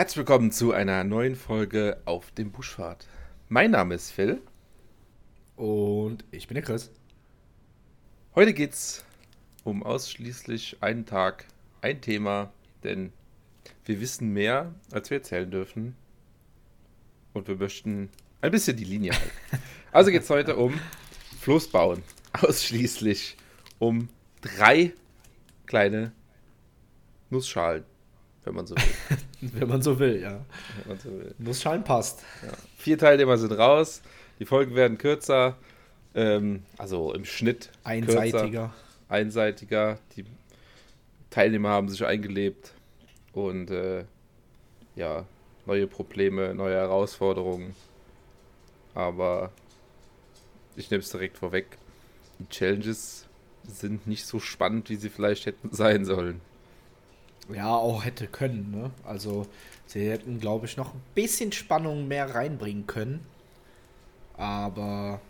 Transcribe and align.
Herzlich 0.00 0.16
willkommen 0.16 0.50
zu 0.50 0.72
einer 0.72 1.04
neuen 1.04 1.36
Folge 1.36 2.00
auf 2.06 2.30
dem 2.30 2.52
Buschfahrt. 2.52 3.06
Mein 3.50 3.72
Name 3.72 3.94
ist 3.94 4.10
Phil. 4.10 4.40
Und 5.56 6.24
ich 6.30 6.48
bin 6.48 6.54
der 6.54 6.64
Chris. 6.64 6.90
Heute 8.34 8.54
geht 8.54 8.72
es 8.72 9.04
um 9.62 9.82
ausschließlich 9.82 10.78
einen 10.80 11.04
Tag, 11.04 11.44
ein 11.82 12.00
Thema, 12.00 12.50
denn 12.82 13.12
wir 13.84 14.00
wissen 14.00 14.32
mehr, 14.32 14.74
als 14.90 15.10
wir 15.10 15.18
erzählen 15.18 15.50
dürfen. 15.50 15.94
Und 17.34 17.46
wir 17.46 17.56
möchten 17.56 18.08
ein 18.40 18.52
bisschen 18.52 18.78
die 18.78 18.84
Linie 18.84 19.12
halten. 19.12 19.62
Also 19.92 20.10
geht 20.10 20.22
es 20.22 20.30
heute 20.30 20.56
um 20.56 20.80
Floß 21.42 21.68
bauen. 21.68 22.02
Ausschließlich 22.32 23.36
um 23.78 24.08
drei 24.40 24.94
kleine 25.66 26.12
Nussschalen, 27.28 27.84
wenn 28.44 28.54
man 28.54 28.66
so 28.66 28.74
will. 28.74 29.18
wenn 29.40 29.68
man 29.68 29.82
so 29.82 29.98
will, 29.98 30.20
ja. 30.20 30.44
Wenn 30.78 30.88
man 30.88 30.98
so 30.98 31.10
will. 31.10 31.34
Nussschalen 31.38 31.84
passt. 31.84 32.22
Ja. 32.42 32.52
Vier 32.76 32.98
Teilnehmer 32.98 33.36
sind 33.38 33.52
raus. 33.52 34.02
Die 34.38 34.46
Folgen 34.46 34.74
werden 34.74 34.98
kürzer. 34.98 35.56
Ähm, 36.14 36.62
also 36.78 37.12
im 37.12 37.24
Schnitt. 37.24 37.70
Einseitiger. 37.84 38.40
Kürzer, 38.40 38.74
einseitiger. 39.08 39.98
Die 40.16 40.24
Teilnehmer 41.30 41.70
haben 41.70 41.88
sich 41.88 42.04
eingelebt. 42.04 42.72
Und 43.32 43.70
äh, 43.70 44.04
ja, 44.96 45.26
neue 45.66 45.86
Probleme, 45.86 46.54
neue 46.54 46.74
Herausforderungen. 46.74 47.74
Aber 48.94 49.52
ich 50.76 50.90
nehme 50.90 51.02
es 51.02 51.10
direkt 51.10 51.38
vorweg. 51.38 51.78
Die 52.38 52.48
Challenges 52.48 53.26
sind 53.68 54.06
nicht 54.06 54.26
so 54.26 54.40
spannend, 54.40 54.88
wie 54.88 54.96
sie 54.96 55.10
vielleicht 55.10 55.46
hätten 55.46 55.72
sein 55.72 56.04
sollen. 56.04 56.40
Ja, 57.54 57.74
auch 57.74 58.04
hätte 58.04 58.26
können, 58.26 58.70
ne? 58.70 58.90
Also, 59.04 59.46
sie 59.86 60.08
hätten, 60.08 60.40
glaube 60.40 60.66
ich, 60.66 60.76
noch 60.76 60.94
ein 60.94 61.02
bisschen 61.14 61.52
Spannung 61.52 62.08
mehr 62.08 62.34
reinbringen 62.34 62.86
können. 62.86 63.26
Aber 64.36 65.20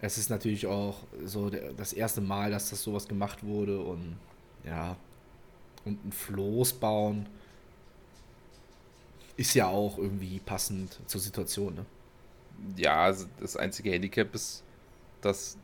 es 0.00 0.18
ist 0.18 0.30
natürlich 0.30 0.66
auch 0.66 1.04
so 1.24 1.50
das 1.50 1.92
erste 1.92 2.20
Mal, 2.20 2.50
dass 2.50 2.70
das 2.70 2.82
sowas 2.82 3.06
gemacht 3.06 3.44
wurde 3.44 3.80
und 3.80 4.16
ja, 4.64 4.96
und 5.84 6.04
ein 6.04 6.12
Floß 6.12 6.74
bauen 6.74 7.26
ist 9.36 9.54
ja 9.54 9.68
auch 9.68 9.96
irgendwie 9.98 10.38
passend 10.40 10.98
zur 11.06 11.20
Situation, 11.20 11.74
ne? 11.74 11.86
Ja, 12.76 13.04
also 13.04 13.26
das 13.40 13.56
einzige 13.56 13.90
Handicap 13.90 14.34
ist, 14.34 14.62
dass 15.22 15.56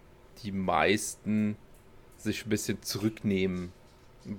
die 0.43 0.53
meisten 0.53 1.57
sich 2.17 2.47
ein 2.47 2.49
bisschen 2.49 2.83
zurücknehmen, 2.83 3.73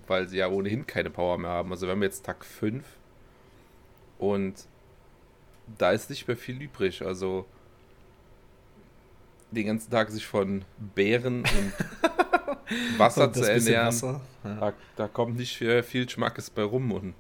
weil 0.08 0.28
sie 0.28 0.38
ja 0.38 0.50
ohnehin 0.50 0.86
keine 0.86 1.10
Power 1.10 1.38
mehr 1.38 1.52
haben. 1.52 1.72
Also 1.72 1.88
wir 1.88 1.92
haben 1.92 2.04
jetzt 2.04 2.26
Tag 2.26 2.46
5 2.46 2.84
und 4.20 4.68
da 5.78 5.92
ist 5.92 6.10
nicht 6.10 6.28
mehr 6.28 6.38
viel 6.38 6.62
übrig. 6.62 7.06
Also 7.06 7.46
den 9.52 9.68
ganzen 9.68 9.92
Tag 9.92 10.10
sich 10.10 10.26
von 10.26 10.66
Beeren 10.96 11.42
und 11.42 11.74
Wasser 12.98 13.28
und 13.28 13.36
zu 13.36 13.50
ernähren, 13.50 13.88
Wasser, 13.88 14.22
ja. 14.44 14.56
da, 14.56 14.74
da, 14.96 15.08
kommt 15.08 15.38
nicht 15.38 15.58
viel 15.58 16.10
Schmackes 16.10 16.50
bei 16.50 16.64
rum 16.64 16.92
und 16.92 17.14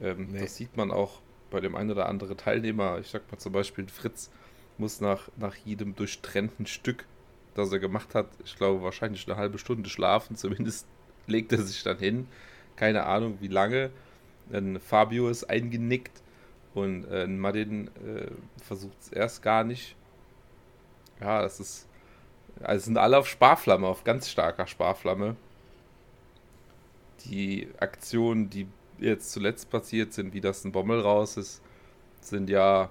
ähm, 0.00 0.28
nee. 0.32 0.40
das 0.40 0.56
sieht 0.56 0.76
man 0.76 0.90
auch 0.90 1.20
bei 1.50 1.60
dem 1.60 1.74
einen 1.74 1.90
oder 1.90 2.08
anderen 2.08 2.36
Teilnehmer. 2.36 2.98
Ich 2.98 3.08
sag 3.08 3.30
mal 3.30 3.38
zum 3.38 3.52
Beispiel 3.52 3.88
Fritz 3.88 4.30
muss 4.78 5.00
nach, 5.00 5.28
nach 5.36 5.54
jedem 5.54 5.94
durchtrennten 5.94 6.66
Stück, 6.66 7.06
das 7.54 7.72
er 7.72 7.78
gemacht 7.78 8.14
hat, 8.14 8.28
ich 8.44 8.56
glaube 8.56 8.82
wahrscheinlich 8.82 9.26
eine 9.26 9.38
halbe 9.38 9.58
Stunde 9.58 9.88
schlafen, 9.88 10.36
zumindest 10.36 10.86
legt 11.32 11.52
er 11.52 11.62
sich 11.62 11.82
dann 11.82 11.98
hin. 11.98 12.28
Keine 12.76 13.04
Ahnung 13.06 13.38
wie 13.40 13.48
lange. 13.48 13.90
Dann 14.50 14.80
Fabio 14.80 15.28
ist 15.28 15.44
eingenickt 15.44 16.22
und 16.74 17.04
äh, 17.04 17.26
Martin 17.26 17.88
äh, 17.88 18.28
versucht 18.62 18.96
es 19.00 19.08
erst 19.08 19.42
gar 19.42 19.64
nicht 19.64 19.96
ja, 21.20 21.42
das 21.42 21.60
ist. 21.60 21.88
Also 22.62 22.86
sind 22.86 22.98
alle 22.98 23.18
auf 23.18 23.28
Sparflamme, 23.28 23.86
auf 23.86 24.04
ganz 24.04 24.30
starker 24.30 24.66
Sparflamme. 24.66 25.36
Die 27.26 27.68
Aktionen, 27.78 28.48
die 28.48 28.66
jetzt 28.98 29.32
zuletzt 29.32 29.70
passiert 29.70 30.12
sind, 30.14 30.32
wie 30.32 30.40
das 30.40 30.64
ein 30.64 30.72
Bommel 30.72 31.00
raus 31.00 31.36
ist, 31.36 31.60
sind 32.20 32.48
ja 32.48 32.90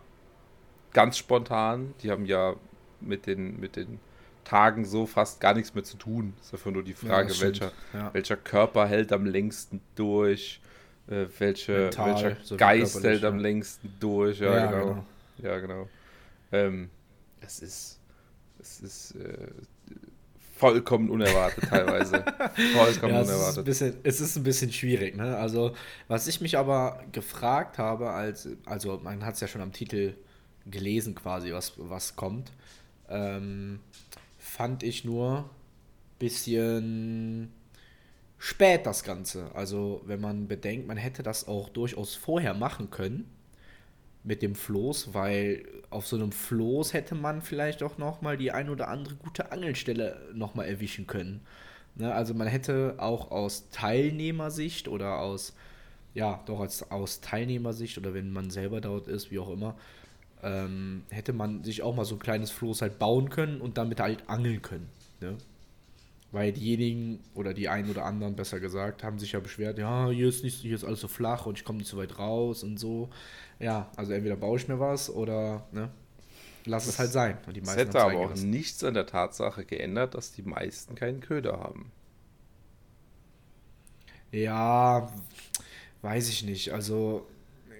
ganz 0.94 1.18
spontan. 1.18 1.96
Die 2.04 2.12
haben 2.12 2.26
ja 2.26 2.56
mit 3.02 3.26
den, 3.26 3.60
mit 3.60 3.76
den 3.76 4.00
Tagen 4.46 4.86
so 4.86 5.06
fast 5.06 5.42
gar 5.42 5.54
nichts 5.54 5.74
mehr 5.76 5.84
zu 5.84 5.98
tun. 5.98 6.34
Ist 6.42 6.54
einfach 6.54 6.72
nur 6.72 6.84
die 6.84 6.94
Frage, 6.94 7.34
ja, 7.34 7.42
welcher, 7.42 7.72
ja. 7.94 8.14
welcher 8.14 8.38
Körper 8.38 8.88
hält 8.88 9.12
am 9.12 9.26
längsten 9.26 9.82
durch, 9.96 10.62
äh, 11.08 11.26
welche, 11.38 11.74
Mental, 11.74 12.16
welcher 12.16 12.38
so 12.44 12.56
Geist 12.56 13.04
hält 13.04 13.26
am 13.26 13.40
längsten 13.40 13.94
durch. 14.00 14.40
Ja, 14.40 14.56
ja 14.56 14.66
genau. 14.72 14.86
genau. 14.86 15.06
Ja, 15.40 15.60
genau. 15.60 15.90
Ähm, 16.54 16.90
es 17.42 17.60
ist 17.60 18.00
es 18.66 18.82
ist 18.82 19.16
äh, 19.16 19.48
vollkommen 20.58 21.10
unerwartet 21.10 21.66
teilweise. 21.70 22.24
vollkommen 22.74 23.14
ja, 23.14 23.22
unerwartet. 23.22 23.68
Es 23.68 23.82
ist, 23.82 23.94
bisschen, 23.94 23.98
es 24.04 24.22
ist, 24.22 24.36
ein 24.38 24.44
bisschen 24.44 24.72
schwierig, 24.72 25.16
ne? 25.16 25.38
Also, 25.38 25.76
was 26.08 26.28
ich 26.28 26.42
mich 26.42 26.58
aber 26.58 27.04
gefragt 27.12 27.78
habe, 27.78 28.10
als, 28.12 28.50
also 28.66 29.00
man 29.04 29.26
hat 29.26 29.36
es 29.36 29.42
ja 29.42 29.48
schon 29.48 29.62
am 29.62 29.72
Titel 29.72 30.16
gelesen 30.66 31.14
quasi, 31.14 31.52
was, 31.52 31.74
was 31.78 32.16
kommt, 32.16 32.52
ähm, 33.10 33.80
fand 34.46 34.84
ich 34.84 35.04
nur 35.04 35.50
bisschen 36.20 37.52
spät 38.38 38.86
das 38.86 39.04
Ganze. 39.04 39.52
Also, 39.54 40.02
wenn 40.06 40.22
man 40.22 40.48
bedenkt, 40.48 40.88
man 40.88 40.98
hätte 40.98 41.24
das 41.24 41.48
auch 41.48 41.70
durchaus 41.70 42.16
vorher 42.16 42.54
machen 42.54 42.90
können 42.92 43.30
mit 44.24 44.42
dem 44.42 44.56
Floß, 44.56 45.14
weil 45.14 45.66
auf 45.90 46.08
so 46.08 46.16
einem 46.16 46.32
Floß 46.32 46.94
hätte 46.94 47.16
man 47.16 47.42
vielleicht 47.42 47.84
auch 47.84 47.98
noch 47.98 48.22
mal 48.22 48.38
die 48.38 48.52
ein 48.52 48.70
oder 48.70 48.88
andere 48.88 49.16
gute 49.16 49.52
Angelstelle 49.52 50.22
noch 50.34 50.56
mal 50.56 50.66
erwischen 50.66 51.06
können. 51.08 51.42
Ne, 51.96 52.14
also 52.14 52.34
man 52.34 52.48
hätte 52.48 52.96
auch 52.98 53.32
aus 53.32 53.70
Teilnehmersicht 53.70 54.88
oder 54.88 55.20
aus 55.20 55.56
ja 56.14 56.42
doch 56.46 56.60
als 56.60 56.92
aus 56.92 57.22
Teilnehmersicht 57.22 57.98
oder 57.98 58.14
wenn 58.14 58.32
man 58.32 58.50
selber 58.50 58.82
dort 58.82 59.08
ist, 59.08 59.32
wie 59.32 59.40
auch 59.40 59.50
immer, 59.50 59.76
ähm, 60.46 61.04
hätte 61.10 61.34
man 61.34 61.64
sich 61.64 61.82
auch 61.82 61.96
mal 61.96 62.06
so 62.06 62.16
ein 62.16 62.20
kleines 62.20 62.52
Floß 62.52 62.82
halt 62.82 63.00
bauen 63.00 63.30
können 63.30 63.60
und 63.60 63.78
damit 63.78 64.00
halt 64.00 64.30
angeln 64.30 64.62
können. 64.62 64.88
Ne? 65.20 65.38
Weil 66.32 66.54
diejenigen 66.54 67.20
oder 67.34 67.54
die 67.54 67.68
einen 67.68 67.90
oder 67.90 68.06
anderen 68.06 68.36
besser 68.36 68.60
gesagt 68.60 69.04
haben 69.04 69.20
sich 69.20 69.32
ja 69.32 69.40
beschwert, 69.40 69.80
ja 69.80 70.10
hier 70.10 70.28
ist 70.30 70.44
nicht 70.44 70.56
hier 70.56 70.76
ist 70.76 70.84
alles 70.84 71.00
so 71.00 71.08
flach 71.08 71.46
und 71.46 71.58
ich 71.58 71.66
komme 71.66 71.80
nicht 71.80 71.90
so 71.90 71.98
weit 71.98 72.20
raus 72.20 72.64
und 72.64 72.80
so 72.80 73.10
ja, 73.60 73.90
also 73.96 74.14
entweder 74.14 74.36
baue 74.36 74.58
ich 74.58 74.68
mir 74.68 74.80
was 74.80 75.10
oder 75.10 75.66
ne, 75.72 75.90
lass 76.66 76.88
es 76.88 77.00
halt 77.00 77.12
sein. 77.12 77.38
Und 77.48 77.56
die 77.56 77.62
meisten 77.62 77.80
es 77.80 77.88
hätte 77.88 78.02
aber 78.02 78.20
auch 78.20 78.36
nichts 78.36 78.84
an 78.84 78.94
der 78.94 79.06
Tatsache 79.06 79.66
geändert, 79.66 80.14
dass 80.14 80.32
die 80.32 80.44
meisten 80.44 80.96
keinen 80.96 81.22
Köder 81.22 81.60
haben. 81.60 81.92
Ja, 84.32 85.12
weiß 86.02 86.30
ich 86.30 86.44
nicht. 86.44 86.74
Also 86.74 87.26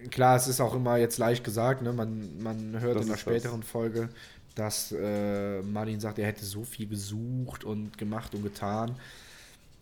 klar, 0.10 0.36
es 0.36 0.48
ist 0.48 0.62
auch 0.62 0.74
immer 0.74 0.98
jetzt 0.98 1.18
leicht 1.18 1.44
gesagt, 1.44 1.82
ne? 1.82 1.94
man, 1.94 2.42
man 2.42 2.80
hört 2.80 2.98
das 2.98 3.06
in 3.06 3.12
einer 3.12 3.18
späteren 3.18 3.62
das. 3.62 3.70
Folge, 3.70 4.10
dass 4.56 4.92
äh, 4.92 5.62
Martin 5.62 6.00
sagt, 6.00 6.20
er 6.20 6.28
hätte 6.28 6.46
so 6.46 6.64
viel 6.64 6.88
gesucht 6.88 7.64
und 7.64 7.98
gemacht 7.98 8.34
und 8.34 8.44
getan. 8.44 8.96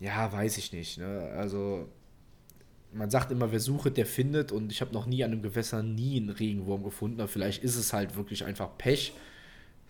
Ja, 0.00 0.32
weiß 0.32 0.58
ich 0.58 0.72
nicht. 0.72 0.98
Ne? 0.98 1.32
Also 1.36 1.88
man 2.92 3.10
sagt 3.10 3.30
immer, 3.30 3.52
wer 3.52 3.60
sucht, 3.60 3.96
der 3.96 4.06
findet. 4.06 4.52
Und 4.52 4.72
ich 4.72 4.80
habe 4.80 4.92
noch 4.92 5.06
nie 5.06 5.24
an 5.24 5.32
einem 5.32 5.42
Gewässer 5.42 5.82
nie 5.82 6.16
einen 6.16 6.30
Regenwurm 6.30 6.82
gefunden. 6.82 7.20
Aber 7.20 7.28
vielleicht 7.28 7.62
ist 7.62 7.76
es 7.76 7.92
halt 7.92 8.16
wirklich 8.16 8.44
einfach 8.44 8.76
Pech. 8.78 9.14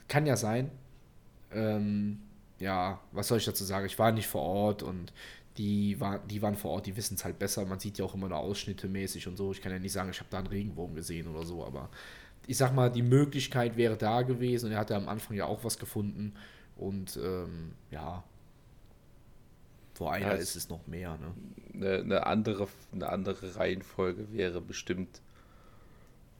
Kann 0.08 0.26
ja 0.26 0.37
sein. 0.37 0.70
Ähm, 1.52 2.20
ja, 2.58 3.00
was 3.12 3.28
soll 3.28 3.38
ich 3.38 3.44
dazu 3.44 3.64
sagen? 3.64 3.87
Ich 3.87 3.99
war 3.99 4.12
nicht 4.12 4.26
vor 4.26 4.43
Ort 4.43 4.82
und 4.82 5.12
die, 5.56 6.00
war, 6.00 6.18
die 6.18 6.42
waren 6.42 6.56
vor 6.56 6.72
Ort, 6.72 6.86
die 6.86 6.96
wissen 6.96 7.14
es 7.14 7.24
halt 7.24 7.38
besser. 7.38 7.64
Man 7.64 7.78
sieht 7.78 7.98
ja 7.98 8.04
auch 8.04 8.14
immer 8.14 8.28
nur 8.28 8.38
Ausschnitte 8.38 8.88
mäßig 8.88 9.28
und 9.28 9.36
so. 9.36 9.52
Ich 9.52 9.60
kann 9.60 9.72
ja 9.72 9.78
nicht 9.78 9.92
sagen, 9.92 10.10
ich 10.10 10.18
habe 10.18 10.30
da 10.30 10.38
einen 10.38 10.48
Regenwurm 10.48 10.94
gesehen 10.94 11.28
oder 11.28 11.44
so, 11.44 11.64
aber 11.64 11.90
ich 12.46 12.56
sag 12.56 12.74
mal, 12.74 12.90
die 12.90 13.02
Möglichkeit 13.02 13.76
wäre 13.76 13.96
da 13.96 14.22
gewesen 14.22 14.66
und 14.66 14.72
er 14.72 14.78
hatte 14.78 14.96
am 14.96 15.08
Anfang 15.08 15.36
ja 15.36 15.46
auch 15.46 15.64
was 15.64 15.78
gefunden. 15.78 16.34
Und 16.76 17.16
ähm, 17.22 17.72
ja, 17.90 18.24
vor 19.94 20.12
einer 20.12 20.26
ja, 20.26 20.32
ist 20.32 20.56
es 20.56 20.68
noch 20.68 20.86
mehr. 20.86 21.16
Ne? 21.18 21.34
Eine, 21.74 22.00
eine, 22.00 22.26
andere, 22.26 22.68
eine 22.92 23.08
andere 23.08 23.56
Reihenfolge 23.56 24.32
wäre 24.32 24.60
bestimmt 24.60 25.20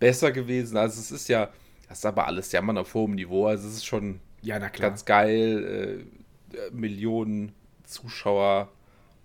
besser 0.01 0.33
gewesen. 0.33 0.77
Also 0.77 1.01
es 1.01 1.13
ist 1.13 1.29
ja, 1.29 1.51
das 1.89 1.99
ist 1.99 2.07
aber 2.07 2.27
alles 2.27 2.51
Jammern 2.51 2.79
auf 2.79 2.95
hohem 2.95 3.15
Niveau. 3.15 3.47
Also 3.47 3.69
es 3.69 3.75
ist 3.75 3.87
schon 3.87 4.21
ja, 4.43 4.59
ganz 4.59 5.05
geil. 5.05 6.05
Äh, 6.53 6.71
Millionen 6.73 7.53
Zuschauer 7.85 8.71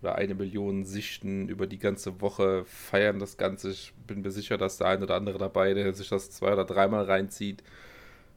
oder 0.01 0.15
eine 0.15 0.35
Million 0.35 0.85
Sichten 0.85 1.49
über 1.49 1.67
die 1.67 1.79
ganze 1.79 2.21
Woche 2.21 2.63
feiern 2.65 3.19
das 3.19 3.37
Ganze. 3.37 3.71
Ich 3.71 3.93
bin 4.07 4.21
mir 4.21 4.31
sicher, 4.31 4.57
dass 4.57 4.77
der 4.77 4.87
ein 4.87 5.03
oder 5.03 5.15
andere 5.15 5.37
dabei, 5.37 5.73
der 5.73 5.93
sich 5.93 6.09
das 6.09 6.31
zwei 6.31 6.53
oder 6.53 6.65
dreimal 6.65 7.05
reinzieht. 7.05 7.63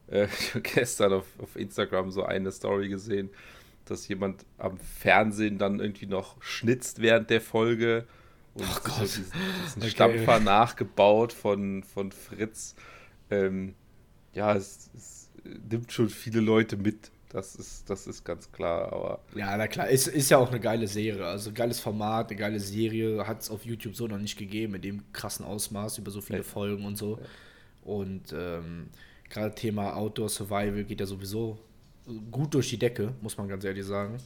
Äh, 0.07 0.27
ich 0.39 0.49
habe 0.55 0.61
gestern 0.61 1.13
auf, 1.13 1.25
auf 1.39 1.55
Instagram 1.55 2.11
so 2.11 2.23
eine 2.23 2.51
Story 2.51 2.89
gesehen 2.89 3.29
dass 3.85 4.07
jemand 4.07 4.45
am 4.57 4.77
Fernsehen 4.77 5.57
dann 5.57 5.79
irgendwie 5.79 6.05
noch 6.05 6.41
schnitzt 6.41 7.01
während 7.01 7.29
der 7.29 7.41
Folge 7.41 8.05
Und 8.53 8.65
oh 8.65 8.79
Gott. 8.83 9.01
diesen, 9.01 9.25
diesen 9.65 9.81
okay. 9.81 9.91
Stampfer 9.91 10.39
nachgebaut 10.39 11.33
von, 11.33 11.83
von 11.83 12.11
Fritz. 12.11 12.75
Ähm, 13.29 13.75
ja, 14.33 14.55
es, 14.55 14.89
es 14.95 15.29
nimmt 15.69 15.91
schon 15.91 16.09
viele 16.09 16.39
Leute 16.39 16.77
mit. 16.77 17.11
Das 17.33 17.55
ist, 17.55 17.89
das 17.89 18.05
ist 18.05 18.23
ganz 18.23 18.51
klar, 18.51 18.93
aber. 18.93 19.19
Ja, 19.33 19.57
na 19.57 19.67
klar, 19.67 19.89
ist, 19.89 20.07
ist 20.07 20.29
ja 20.29 20.37
auch 20.37 20.49
eine 20.49 20.59
geile 20.59 20.87
Serie. 20.87 21.25
Also 21.25 21.51
geiles 21.51 21.79
Format, 21.79 22.29
eine 22.29 22.39
geile 22.39 22.59
Serie. 22.59 23.25
Hat 23.25 23.41
es 23.41 23.49
auf 23.49 23.65
YouTube 23.65 23.95
so 23.95 24.07
noch 24.07 24.19
nicht 24.19 24.37
gegeben, 24.37 24.75
in 24.75 24.81
dem 24.83 25.13
krassen 25.13 25.43
Ausmaß 25.43 25.97
über 25.97 26.11
so 26.11 26.21
viele 26.21 26.39
ja. 26.39 26.43
Folgen 26.43 26.85
und 26.85 26.95
so. 26.95 27.17
Ja. 27.17 27.25
Und 27.85 28.33
ähm, 28.37 28.89
gerade 29.29 29.55
Thema 29.55 29.95
Outdoor 29.95 30.29
Survival 30.29 30.83
geht 30.83 30.99
ja 30.99 31.07
sowieso 31.07 31.57
gut 32.29 32.53
durch 32.53 32.69
die 32.69 32.77
Decke, 32.77 33.15
muss 33.19 33.35
man 33.35 33.47
ganz 33.47 33.63
ehrlich 33.63 33.85
sagen. 33.85 34.17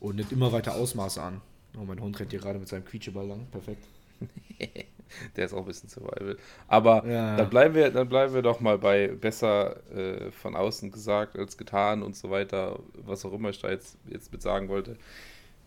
Und 0.00 0.16
nimmt 0.16 0.32
immer 0.32 0.50
weiter 0.50 0.74
Ausmaße 0.74 1.20
an. 1.20 1.42
Oh, 1.76 1.84
mein 1.84 2.00
Hund 2.00 2.18
rennt 2.18 2.30
hier 2.30 2.40
gerade 2.40 2.58
mit 2.58 2.68
seinem 2.68 2.86
Quietscheball 2.86 3.26
lang. 3.26 3.46
Perfekt. 3.50 3.84
Der 5.36 5.46
ist 5.46 5.54
auch 5.54 5.58
ein 5.58 5.64
bisschen 5.66 5.88
Survival. 5.88 6.36
Aber 6.68 7.06
ja. 7.06 7.36
dann, 7.36 7.50
bleiben 7.50 7.74
wir, 7.74 7.90
dann 7.90 8.08
bleiben 8.08 8.34
wir 8.34 8.42
doch 8.42 8.60
mal 8.60 8.78
bei 8.78 9.08
besser 9.08 9.76
äh, 9.94 10.30
von 10.30 10.56
außen 10.56 10.90
gesagt 10.90 11.38
als 11.38 11.56
getan 11.56 12.02
und 12.02 12.16
so 12.16 12.30
weiter, 12.30 12.78
was 12.94 13.24
auch 13.24 13.32
immer 13.32 13.50
ich 13.50 13.60
da 13.60 13.70
jetzt, 13.70 13.96
jetzt 14.06 14.32
mit 14.32 14.42
sagen 14.42 14.68
wollte. 14.68 14.96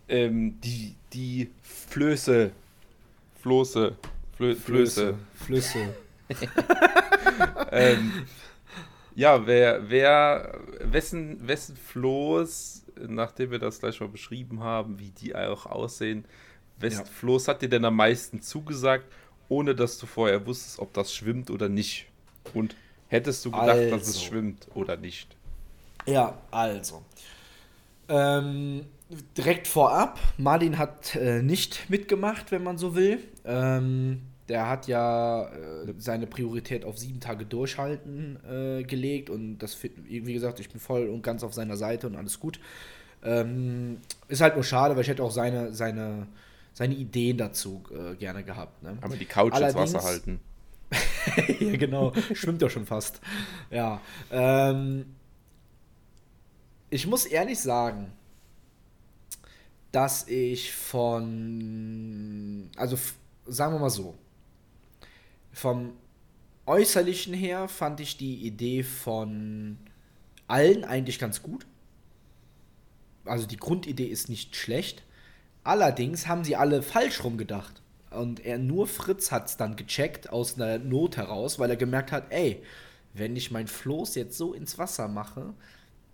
Ähm, 0.08 0.60
die, 0.60 0.94
die 1.12 1.50
Flöße, 1.62 2.50
Floße, 3.40 3.96
Flö, 4.36 4.54
Flöße. 4.54 5.14
Flüsse. 5.34 5.94
ähm, 7.72 8.12
ja, 9.14 9.46
wer, 9.46 9.90
wer, 9.90 10.60
wessen, 10.80 11.46
wessen 11.48 11.76
Floß, 11.76 12.84
nachdem 13.08 13.50
wir 13.50 13.58
das 13.58 13.80
gleich 13.80 13.98
mal 14.00 14.08
beschrieben 14.08 14.60
haben, 14.60 15.00
wie 15.00 15.10
die 15.10 15.34
auch 15.34 15.66
aussehen, 15.66 16.24
wessen 16.78 17.04
ja. 17.04 17.12
Floß 17.12 17.48
hat 17.48 17.62
dir 17.62 17.68
denn 17.68 17.84
am 17.84 17.96
meisten 17.96 18.40
zugesagt, 18.40 19.06
ohne 19.48 19.74
dass 19.74 19.98
du 19.98 20.06
vorher 20.06 20.46
wusstest, 20.46 20.78
ob 20.78 20.92
das 20.94 21.14
schwimmt 21.14 21.50
oder 21.50 21.68
nicht? 21.68 22.06
Und 22.54 22.76
hättest 23.08 23.44
du 23.44 23.50
gedacht, 23.50 23.70
also. 23.70 23.90
dass 23.90 24.02
es 24.02 24.16
also. 24.16 24.20
schwimmt 24.26 24.68
oder 24.74 24.96
nicht? 24.96 25.36
Ja, 26.06 26.38
also. 26.50 27.02
Ähm, 28.08 28.86
direkt 29.36 29.66
vorab, 29.66 30.18
Martin 30.38 30.78
hat 30.78 31.14
äh, 31.16 31.42
nicht 31.42 31.90
mitgemacht, 31.90 32.50
wenn 32.50 32.62
man 32.62 32.78
so 32.78 32.94
will. 32.94 33.18
Ähm, 33.44 34.22
der 34.48 34.68
hat 34.68 34.88
ja 34.88 35.44
äh, 35.44 35.94
seine 35.98 36.26
Priorität 36.26 36.84
auf 36.84 36.98
sieben 36.98 37.20
Tage 37.20 37.44
durchhalten 37.44 38.38
äh, 38.48 38.82
gelegt 38.82 39.28
und 39.28 39.58
das, 39.58 39.76
wie 39.82 40.32
gesagt, 40.32 40.58
ich 40.60 40.70
bin 40.70 40.80
voll 40.80 41.08
und 41.08 41.22
ganz 41.22 41.42
auf 41.42 41.52
seiner 41.52 41.76
Seite 41.76 42.06
und 42.06 42.16
alles 42.16 42.40
gut. 42.40 42.58
Ähm, 43.24 43.98
ist 44.28 44.40
halt 44.40 44.54
nur 44.54 44.64
schade, 44.64 44.94
weil 44.94 45.02
ich 45.02 45.08
hätte 45.08 45.22
auch 45.22 45.30
seine, 45.30 45.74
seine, 45.74 46.28
seine 46.78 46.94
Ideen 46.94 47.36
dazu 47.36 47.82
äh, 47.90 48.14
gerne 48.14 48.44
gehabt. 48.44 48.84
Ne? 48.84 48.96
Aber 49.00 49.16
die 49.16 49.24
Couch 49.24 49.52
Allerdings, 49.52 49.90
ins 49.90 49.94
Wasser 49.94 50.06
halten. 50.06 50.40
ja, 51.58 51.76
genau, 51.76 52.12
schwimmt 52.32 52.62
ja 52.62 52.70
schon 52.70 52.86
fast. 52.86 53.20
Ja. 53.68 54.00
Ähm, 54.30 55.06
ich 56.88 57.08
muss 57.08 57.26
ehrlich 57.26 57.58
sagen, 57.58 58.12
dass 59.90 60.28
ich 60.28 60.72
von, 60.72 61.10
also 62.76 62.96
sagen 63.44 63.74
wir 63.74 63.80
mal 63.80 63.90
so, 63.90 64.16
vom 65.50 65.94
Äußerlichen 66.64 67.34
her 67.34 67.66
fand 67.66 67.98
ich 67.98 68.18
die 68.18 68.46
Idee 68.46 68.84
von 68.84 69.78
allen 70.46 70.84
eigentlich 70.84 71.18
ganz 71.18 71.42
gut. 71.42 71.66
Also 73.24 73.48
die 73.48 73.56
Grundidee 73.56 74.06
ist 74.06 74.28
nicht 74.28 74.54
schlecht. 74.54 75.02
Allerdings 75.68 76.26
haben 76.26 76.44
sie 76.44 76.56
alle 76.56 76.80
falsch 76.80 77.22
rumgedacht. 77.22 77.82
Und 78.10 78.42
er 78.42 78.56
nur 78.56 78.86
Fritz 78.86 79.30
hat 79.30 79.48
es 79.48 79.58
dann 79.58 79.76
gecheckt 79.76 80.30
aus 80.30 80.56
einer 80.56 80.78
Not 80.78 81.18
heraus, 81.18 81.58
weil 81.58 81.68
er 81.68 81.76
gemerkt 81.76 82.10
hat, 82.10 82.24
ey, 82.30 82.62
wenn 83.12 83.36
ich 83.36 83.50
mein 83.50 83.66
Floß 83.66 84.14
jetzt 84.14 84.38
so 84.38 84.54
ins 84.54 84.78
Wasser 84.78 85.08
mache, 85.08 85.52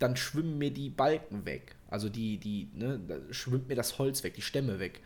dann 0.00 0.16
schwimmen 0.16 0.58
mir 0.58 0.72
die 0.72 0.90
Balken 0.90 1.46
weg. 1.46 1.76
Also 1.88 2.08
die, 2.08 2.38
die, 2.38 2.68
ne, 2.74 2.98
schwimmt 3.30 3.68
mir 3.68 3.76
das 3.76 3.96
Holz 3.96 4.24
weg, 4.24 4.34
die 4.34 4.42
Stämme 4.42 4.80
weg. 4.80 5.02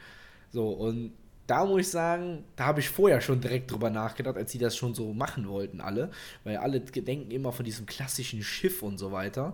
So, 0.51 0.71
und 0.71 1.13
da 1.47 1.67
muss 1.67 1.83
ich 1.83 1.91
sagen, 1.91 2.45
da 2.57 2.65
habe 2.65 2.81
ich 2.81 2.89
vorher 2.89 3.21
schon 3.21 3.43
direkt 3.43 3.71
drüber 3.71 3.91
nachgedacht, 3.91 4.39
als 4.39 4.51
sie 4.51 4.59
das 4.59 4.75
schon 4.75 4.95
so 4.95 5.13
machen 5.13 5.47
wollten, 5.47 5.83
alle. 5.83 6.11
Weil 6.45 6.57
alle 6.57 6.81
denken 6.81 7.31
immer 7.33 7.53
von 7.53 7.67
diesem 7.67 7.85
klassischen 7.85 8.43
Schiff 8.43 8.83
und 8.83 8.97
so 8.97 9.13
weiter. 9.13 9.53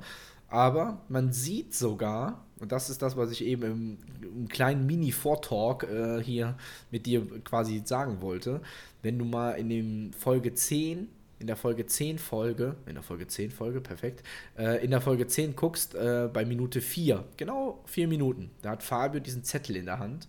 Aber 0.54 1.00
man 1.08 1.32
sieht 1.32 1.74
sogar, 1.74 2.46
und 2.60 2.70
das 2.70 2.88
ist 2.88 3.02
das, 3.02 3.16
was 3.16 3.32
ich 3.32 3.44
eben 3.44 3.64
im, 3.64 3.98
im 4.22 4.48
kleinen 4.48 4.86
Mini-Vortalk 4.86 5.82
äh, 5.82 6.22
hier 6.22 6.56
mit 6.92 7.06
dir 7.06 7.26
quasi 7.42 7.82
sagen 7.84 8.22
wollte, 8.22 8.60
wenn 9.02 9.18
du 9.18 9.24
mal 9.24 9.54
in 9.54 9.68
dem 9.68 10.12
Folge 10.12 10.54
10 10.54 11.08
in 11.40 11.48
der 11.48 11.56
Folge 11.56 11.86
10 11.86 12.20
Folge, 12.20 12.76
in 12.86 12.94
der 12.94 13.02
Folge 13.02 13.26
10 13.26 13.50
Folge, 13.50 13.80
perfekt, 13.80 14.22
äh, 14.56 14.82
in 14.84 14.92
der 14.92 15.00
Folge 15.00 15.26
10 15.26 15.56
guckst, 15.56 15.96
äh, 15.96 16.30
bei 16.32 16.44
Minute 16.44 16.80
4, 16.80 17.24
genau 17.36 17.82
4 17.86 18.06
Minuten, 18.06 18.52
da 18.62 18.70
hat 18.70 18.84
Fabio 18.84 19.20
diesen 19.20 19.42
Zettel 19.42 19.74
in 19.74 19.86
der 19.86 19.98
Hand 19.98 20.28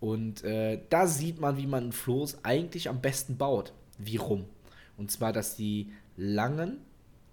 und 0.00 0.42
äh, 0.42 0.80
da 0.90 1.06
sieht 1.06 1.40
man, 1.40 1.56
wie 1.56 1.68
man 1.68 1.90
ein 1.90 1.92
Floß 1.92 2.44
eigentlich 2.44 2.88
am 2.88 3.00
besten 3.00 3.36
baut. 3.36 3.72
Wie 3.96 4.16
rum? 4.16 4.46
Und 4.96 5.12
zwar, 5.12 5.32
dass 5.32 5.54
die 5.54 5.92
langen, 6.16 6.78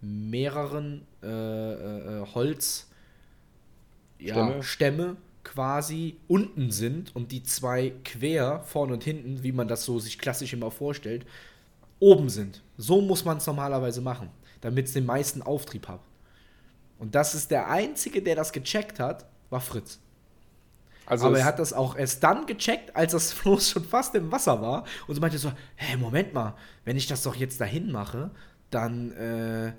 mehreren 0.02 1.06
äh, 1.22 1.28
äh, 1.28 2.26
Holz 2.34 2.90
ja, 4.20 4.34
Stämme. 4.34 4.64
Stämme 4.64 5.18
quasi 5.44 6.18
unten 6.28 6.72
sind 6.72 7.16
und 7.16 7.32
die 7.32 7.44
zwei 7.44 7.94
quer 8.04 8.62
vorne 8.64 8.94
und 8.94 9.04
hinten, 9.04 9.44
wie 9.44 9.52
man 9.52 9.68
das 9.68 9.84
so 9.84 10.00
sich 10.00 10.20
klassisch 10.20 10.54
immer 10.54 10.72
vorstellt, 10.72 11.26
oben 12.00 12.30
sind. 12.30 12.62
So 12.78 13.02
muss 13.02 13.26
man 13.26 13.38
es 13.38 13.48
normalerweise 13.48 14.02
machen, 14.02 14.30
damit 14.62 14.88
es 14.88 14.94
den 14.94 15.06
meisten 15.06 15.42
Auftrieb 15.42 15.88
hat. 15.88 16.02
Und 16.98 17.16
das 17.16 17.34
ist 17.34 17.50
der 17.52 17.70
einzige, 17.70 18.22
der 18.22 18.36
das 18.36 18.52
gecheckt 18.52 19.00
hat, 19.00 19.26
war 19.50 19.62
Fritz. 19.62 20.00
Also 21.06 21.26
aber 21.26 21.40
er 21.40 21.46
hat 21.46 21.58
das 21.58 21.74
auch 21.74 21.96
erst 21.96 22.24
dann 22.24 22.46
gecheckt, 22.46 22.96
als 22.96 23.14
das 23.14 23.34
Floß 23.34 23.70
schon 23.72 23.86
fast 23.86 24.14
im 24.16 24.32
Wasser 24.32 24.62
war. 24.62 24.84
Und 25.08 25.16
so 25.16 25.22
meinte 25.22 25.38
so, 25.38 25.52
hey, 25.76 25.98
Moment 25.98 26.34
mal, 26.34 26.56
wenn 26.86 26.98
ich 26.98 27.08
das 27.08 27.24
doch 27.24 27.36
jetzt 27.36 27.60
dahin 27.60 27.92
mache, 27.92 28.30
dann 28.70 29.12
äh, 29.14 29.74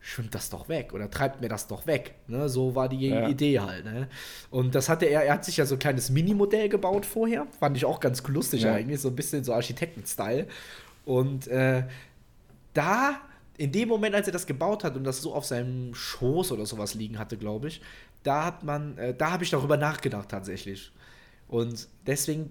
schwimmt 0.00 0.34
das 0.34 0.50
doch 0.50 0.68
weg 0.68 0.92
oder 0.94 1.10
treibt 1.10 1.40
mir 1.40 1.48
das 1.48 1.66
doch 1.66 1.86
weg. 1.86 2.14
Ne? 2.26 2.48
So 2.48 2.74
war 2.74 2.88
die 2.88 3.08
ja. 3.08 3.28
Idee 3.28 3.60
halt. 3.60 3.84
Ne? 3.84 4.08
Und 4.50 4.74
das 4.74 4.88
hatte 4.88 5.06
er, 5.06 5.24
er 5.24 5.34
hat 5.34 5.44
sich 5.44 5.56
ja 5.56 5.66
so 5.66 5.74
ein 5.74 5.78
kleines 5.78 6.10
Minimodell 6.10 6.68
gebaut 6.68 7.04
vorher. 7.04 7.46
Fand 7.58 7.76
ich 7.76 7.84
auch 7.84 8.00
ganz 8.00 8.26
lustig 8.26 8.62
ja. 8.62 8.74
eigentlich, 8.74 9.00
so 9.00 9.08
ein 9.08 9.16
bisschen 9.16 9.44
so 9.44 9.52
Architekten-Style. 9.52 10.46
Und 11.04 11.48
äh, 11.48 11.84
da 12.74 13.20
in 13.58 13.72
dem 13.72 13.88
Moment, 13.88 14.14
als 14.14 14.28
er 14.28 14.32
das 14.32 14.46
gebaut 14.46 14.84
hat 14.84 14.96
und 14.96 15.04
das 15.04 15.20
so 15.20 15.34
auf 15.34 15.44
seinem 15.44 15.92
Schoß 15.94 16.52
oder 16.52 16.64
sowas 16.64 16.94
liegen 16.94 17.18
hatte, 17.18 17.36
glaube 17.36 17.68
ich, 17.68 17.82
da 18.22 18.44
hat 18.44 18.62
man, 18.62 18.96
äh, 18.98 19.14
da 19.14 19.32
habe 19.32 19.44
ich 19.44 19.50
darüber 19.50 19.76
nachgedacht 19.76 20.28
tatsächlich. 20.28 20.92
Und 21.48 21.88
deswegen 22.06 22.50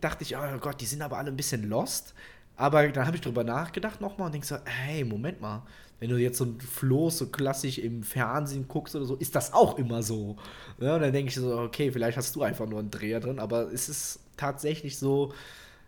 dachte 0.00 0.24
ich, 0.24 0.36
oh 0.36 0.58
Gott, 0.60 0.80
die 0.80 0.86
sind 0.86 1.02
aber 1.02 1.18
alle 1.18 1.30
ein 1.30 1.36
bisschen 1.36 1.68
lost. 1.68 2.14
Aber 2.58 2.88
dann 2.88 3.06
habe 3.06 3.16
ich 3.16 3.22
darüber 3.22 3.44
nachgedacht 3.44 4.00
nochmal 4.00 4.26
und 4.26 4.32
denke 4.32 4.46
so, 4.46 4.56
hey, 4.64 5.04
Moment 5.04 5.40
mal, 5.40 5.62
wenn 6.00 6.10
du 6.10 6.16
jetzt 6.16 6.38
so 6.38 6.44
ein 6.44 6.60
Floß 6.60 7.18
so 7.18 7.28
klassisch 7.28 7.78
im 7.78 8.02
Fernsehen 8.02 8.66
guckst 8.66 8.96
oder 8.96 9.04
so, 9.04 9.14
ist 9.14 9.36
das 9.36 9.52
auch 9.52 9.78
immer 9.78 10.02
so. 10.02 10.36
Ja, 10.80 10.96
und 10.96 11.02
dann 11.02 11.12
denke 11.12 11.28
ich 11.28 11.36
so, 11.36 11.56
okay, 11.56 11.92
vielleicht 11.92 12.18
hast 12.18 12.34
du 12.34 12.42
einfach 12.42 12.66
nur 12.66 12.80
einen 12.80 12.90
Dreher 12.90 13.20
drin, 13.20 13.38
aber 13.38 13.72
es 13.72 13.88
ist 13.88 14.18
tatsächlich 14.36 14.98
so, 14.98 15.32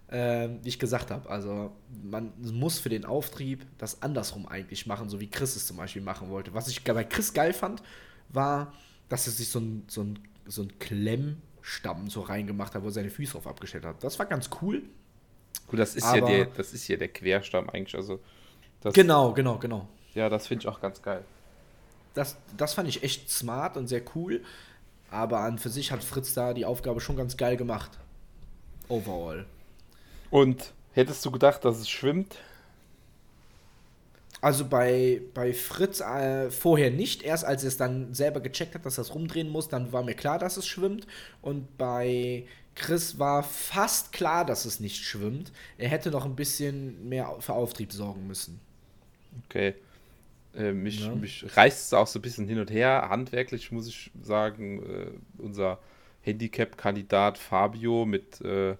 äh, 0.07 0.49
wie 0.63 0.69
ich 0.69 0.79
gesagt 0.79 1.11
habe. 1.11 1.29
Also 1.29 1.73
man 2.05 2.33
muss 2.41 2.79
für 2.79 2.89
den 2.89 3.05
Auftrieb 3.05 3.67
das 3.77 4.01
andersrum 4.03 4.47
eigentlich 4.47 4.87
machen, 4.87 5.09
so 5.09 5.19
wie 5.19 5.29
Chris 5.29 5.57
es 5.57 5.67
zum 5.67 5.77
Beispiel 5.77 6.03
machen 6.03 6.31
wollte. 6.31 6.55
Was 6.55 6.69
ich 6.69 6.85
bei 6.85 7.03
Chris 7.03 7.33
geil 7.33 7.53
fand, 7.53 7.83
war, 8.29 8.73
dass 9.09 9.27
er 9.27 9.33
sich 9.33 9.49
so 9.49 9.59
ein, 9.59 9.83
so 9.89 10.03
ein, 10.03 10.21
so 10.47 10.63
ein 10.63 10.79
Klemmstamm 10.79 12.09
so 12.11 12.21
reingemacht 12.21 12.77
hat, 12.77 12.83
wo 12.83 12.87
er 12.87 12.93
seine 12.93 13.11
Füße 13.11 13.33
drauf 13.33 13.49
abgestellt 13.49 13.85
hat. 13.85 14.05
Das 14.05 14.21
war 14.21 14.27
ganz 14.27 14.51
cool. 14.63 14.85
Gut, 15.71 15.79
das 15.79 15.95
ist 15.95 16.05
ja 16.05 16.21
der, 16.21 16.47
das 16.47 16.73
ist 16.73 16.89
ja 16.89 16.97
der 16.97 17.09
Querstamm 17.09 17.71
eigentlich. 17.71 17.95
Also 17.95 18.19
das, 18.81 18.93
genau, 18.93 19.33
genau, 19.33 19.57
genau. 19.57 19.87
Ja, 20.15 20.29
das 20.29 20.49
finde 20.49 20.63
ich 20.63 20.69
auch 20.69 20.81
ganz 20.81 21.01
geil. 21.01 21.23
Das, 22.15 22.37
das 22.57 22.75
fand 22.75 22.89
ich 22.89 23.05
echt 23.05 23.31
smart 23.31 23.77
und 23.77 23.87
sehr 23.87 24.03
cool. 24.17 24.43
Aber 25.13 25.41
an 25.41 25.59
für 25.59 25.69
sich 25.69 25.93
hat 25.93 26.03
Fritz 26.03 26.35
da 26.35 26.55
die 26.55 26.65
Aufgabe 26.65 27.01
schon 27.01 27.17
ganz 27.17 27.37
geil 27.37 27.57
gemacht. 27.57 27.93
Overall. 28.89 29.47
Und 30.31 30.73
hättest 30.93 31.25
du 31.25 31.31
gedacht, 31.31 31.65
dass 31.65 31.79
es 31.79 31.89
schwimmt? 31.89 32.37
Also 34.41 34.67
bei, 34.67 35.21
bei 35.35 35.53
Fritz 35.53 36.01
äh, 36.01 36.51
vorher 36.51 36.91
nicht. 36.91 37.23
Erst 37.23 37.45
als 37.45 37.63
er 37.63 37.69
es 37.69 37.77
dann 37.77 38.15
selber 38.15 38.41
gecheckt 38.41 38.75
hat, 38.75 38.87
dass 38.87 38.99
er 38.99 39.03
es 39.03 39.15
rumdrehen 39.15 39.49
muss, 39.49 39.69
dann 39.69 39.93
war 39.93 40.03
mir 40.03 40.15
klar, 40.15 40.39
dass 40.39 40.57
es 40.57 40.67
schwimmt. 40.67 41.07
Und 41.43 41.77
bei 41.77 42.47
Chris 42.75 43.19
war 43.19 43.43
fast 43.43 44.13
klar, 44.13 44.47
dass 44.47 44.65
es 44.65 44.81
nicht 44.81 45.05
schwimmt. 45.05 45.53
Er 45.77 45.91
hätte 45.91 46.11
noch 46.11 46.25
ein 46.25 46.37
bisschen 46.37 47.09
mehr 47.09 47.37
für 47.41 47.53
Auftrieb 47.53 47.93
sorgen 47.93 48.27
müssen. 48.27 48.61
Okay. 49.45 49.75
Äh, 50.57 50.73
mich, 50.73 51.05
ja. 51.05 51.15
mich 51.15 51.45
reißt 51.57 51.87
es 51.87 51.93
auch 51.93 52.07
so 52.07 52.19
ein 52.19 52.23
bisschen 52.23 52.49
hin 52.49 52.59
und 52.59 52.71
her. 52.71 53.09
Handwerklich 53.11 53.71
muss 53.71 53.87
ich 53.87 54.11
sagen, 54.23 54.83
äh, 54.83 55.43
unser 55.43 55.79
Handicap-Kandidat 56.23 57.39
Fabio 57.39 58.07
mit 58.07 58.41
äh, 58.41 58.77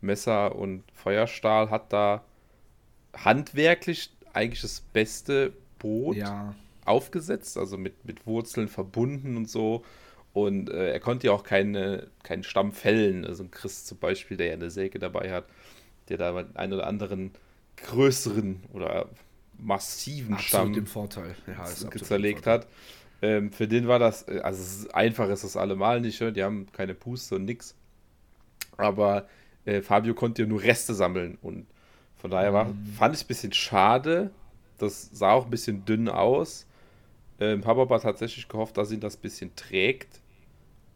Messer 0.00 0.56
und 0.56 0.82
Feuerstahl 0.94 1.70
hat 1.70 1.92
da 1.92 2.24
handwerklich 3.14 4.10
eigentlich 4.32 4.62
das 4.62 4.80
beste 4.80 5.52
Boot 5.78 6.16
ja. 6.16 6.54
aufgesetzt, 6.84 7.56
also 7.58 7.76
mit, 7.76 8.04
mit 8.04 8.26
Wurzeln 8.26 8.68
verbunden 8.68 9.36
und 9.36 9.48
so. 9.48 9.84
Und 10.32 10.70
äh, 10.70 10.92
er 10.92 11.00
konnte 11.00 11.26
ja 11.26 11.32
auch 11.32 11.44
keine, 11.44 12.08
keinen 12.22 12.42
Stamm 12.42 12.72
fällen. 12.72 13.24
Also 13.24 13.42
ein 13.42 13.50
Chris 13.50 13.84
zum 13.84 13.98
Beispiel, 13.98 14.36
der 14.36 14.46
ja 14.46 14.52
eine 14.54 14.70
Säge 14.70 14.98
dabei 14.98 15.30
hat, 15.30 15.44
der 16.08 16.16
da 16.16 16.34
einen 16.54 16.72
oder 16.72 16.86
anderen 16.86 17.32
größeren 17.76 18.62
oder 18.72 19.08
massiven 19.58 20.34
absolut 20.34 20.46
Stamm 20.46 20.74
im 20.74 20.86
Vorteil. 20.86 21.34
Ja, 21.46 21.64
zerlegt 21.64 22.46
hat. 22.46 22.66
Ähm, 23.20 23.52
für 23.52 23.68
den 23.68 23.86
war 23.86 23.98
das, 23.98 24.26
äh, 24.28 24.40
also 24.40 24.90
einfach 24.90 25.28
ist 25.28 25.44
das 25.44 25.56
allemal 25.56 26.00
nicht, 26.00 26.20
ne? 26.20 26.32
die 26.32 26.42
haben 26.42 26.66
keine 26.72 26.94
Puste 26.94 27.36
und 27.36 27.44
nix. 27.44 27.76
Aber 28.76 29.28
äh, 29.64 29.80
Fabio 29.80 30.14
konnte 30.14 30.42
ja 30.42 30.48
nur 30.48 30.62
Reste 30.62 30.94
sammeln 30.94 31.38
und 31.40 31.66
von 32.22 32.30
daher 32.30 32.52
war, 32.52 32.66
mhm. 32.66 32.86
fand 32.96 33.14
ich 33.14 33.20
es 33.20 33.24
ein 33.24 33.28
bisschen 33.28 33.52
schade. 33.52 34.30
Das 34.78 35.10
sah 35.12 35.32
auch 35.32 35.44
ein 35.44 35.50
bisschen 35.50 35.84
dünn 35.84 36.08
aus. 36.08 36.66
Ähm, 37.40 37.62
Papa 37.62 37.92
hat 37.92 38.02
tatsächlich 38.02 38.46
gehofft, 38.46 38.76
dass 38.76 38.92
ihn 38.92 39.00
das 39.00 39.16
ein 39.16 39.22
bisschen 39.22 39.56
trägt. 39.56 40.20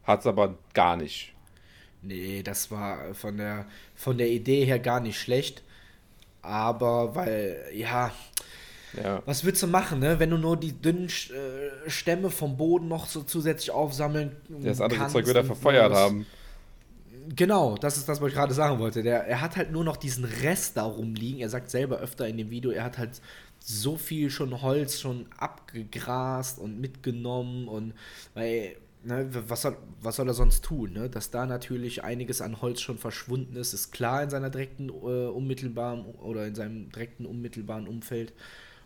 Hat 0.03 0.21
es 0.21 0.25
aber 0.25 0.55
gar 0.73 0.95
nicht. 0.95 1.33
Nee, 2.01 2.43
das 2.43 2.71
war 2.71 3.13
von 3.13 3.35
der, 3.35 3.65
von 3.93 4.17
der 4.17 4.29
Idee 4.29 4.63
her 4.63 4.79
gar 4.79 5.01
nicht 5.01 5.19
schlecht. 5.19 5.63
Aber 6.41 7.13
weil, 7.13 7.61
ja, 7.73 8.13
ja. 8.93 9.21
was 9.25 9.43
willst 9.43 9.61
du 9.63 9.67
machen, 9.67 9.99
ne? 9.99 10.19
wenn 10.19 10.29
du 10.29 10.37
nur 10.37 10.55
die 10.55 10.71
dünnen 10.71 11.07
äh, 11.07 11.89
Stämme 11.89 12.29
vom 12.29 12.55
Boden 12.55 12.87
noch 12.87 13.05
so 13.05 13.23
zusätzlich 13.23 13.71
aufsammeln 13.71 14.31
Das 14.47 14.79
andere 14.79 15.09
Zeug 15.09 15.27
wieder 15.27 15.43
verfeuert 15.43 15.93
haben. 15.93 16.25
Genau, 17.35 17.75
das 17.77 17.97
ist 17.97 18.07
das, 18.07 18.21
was 18.21 18.29
ich 18.29 18.35
gerade 18.35 18.53
sagen 18.53 18.79
wollte. 18.79 19.03
Der, 19.03 19.25
er 19.25 19.41
hat 19.41 19.57
halt 19.57 19.71
nur 19.71 19.83
noch 19.83 19.97
diesen 19.97 20.23
Rest 20.23 20.77
da 20.77 20.83
rumliegen. 20.83 21.41
Er 21.41 21.49
sagt 21.49 21.69
selber 21.69 21.97
öfter 21.97 22.27
in 22.27 22.37
dem 22.37 22.49
Video, 22.49 22.71
er 22.71 22.83
hat 22.83 22.97
halt 22.97 23.21
so 23.59 23.97
viel 23.97 24.29
schon 24.29 24.61
Holz 24.61 24.99
schon 24.99 25.25
abgegrast 25.37 26.59
und 26.59 26.79
mitgenommen 26.79 27.67
und 27.67 27.93
weil 28.33 28.77
ne, 29.03 29.27
was, 29.47 29.63
soll, 29.63 29.77
was 30.01 30.15
soll 30.15 30.27
er 30.29 30.33
sonst 30.33 30.63
tun? 30.63 30.93
Ne? 30.93 31.09
Dass 31.09 31.31
da 31.31 31.45
natürlich 31.45 32.03
einiges 32.03 32.41
an 32.41 32.61
Holz 32.61 32.81
schon 32.81 32.97
verschwunden 32.97 33.55
ist, 33.55 33.73
ist 33.73 33.91
klar 33.91 34.23
in 34.23 34.29
seiner 34.29 34.49
direkten 34.49 34.89
äh, 34.89 34.91
unmittelbaren 34.91 36.05
oder 36.05 36.45
in 36.47 36.55
seinem 36.55 36.91
direkten 36.91 37.25
unmittelbaren 37.25 37.87
Umfeld. 37.87 38.33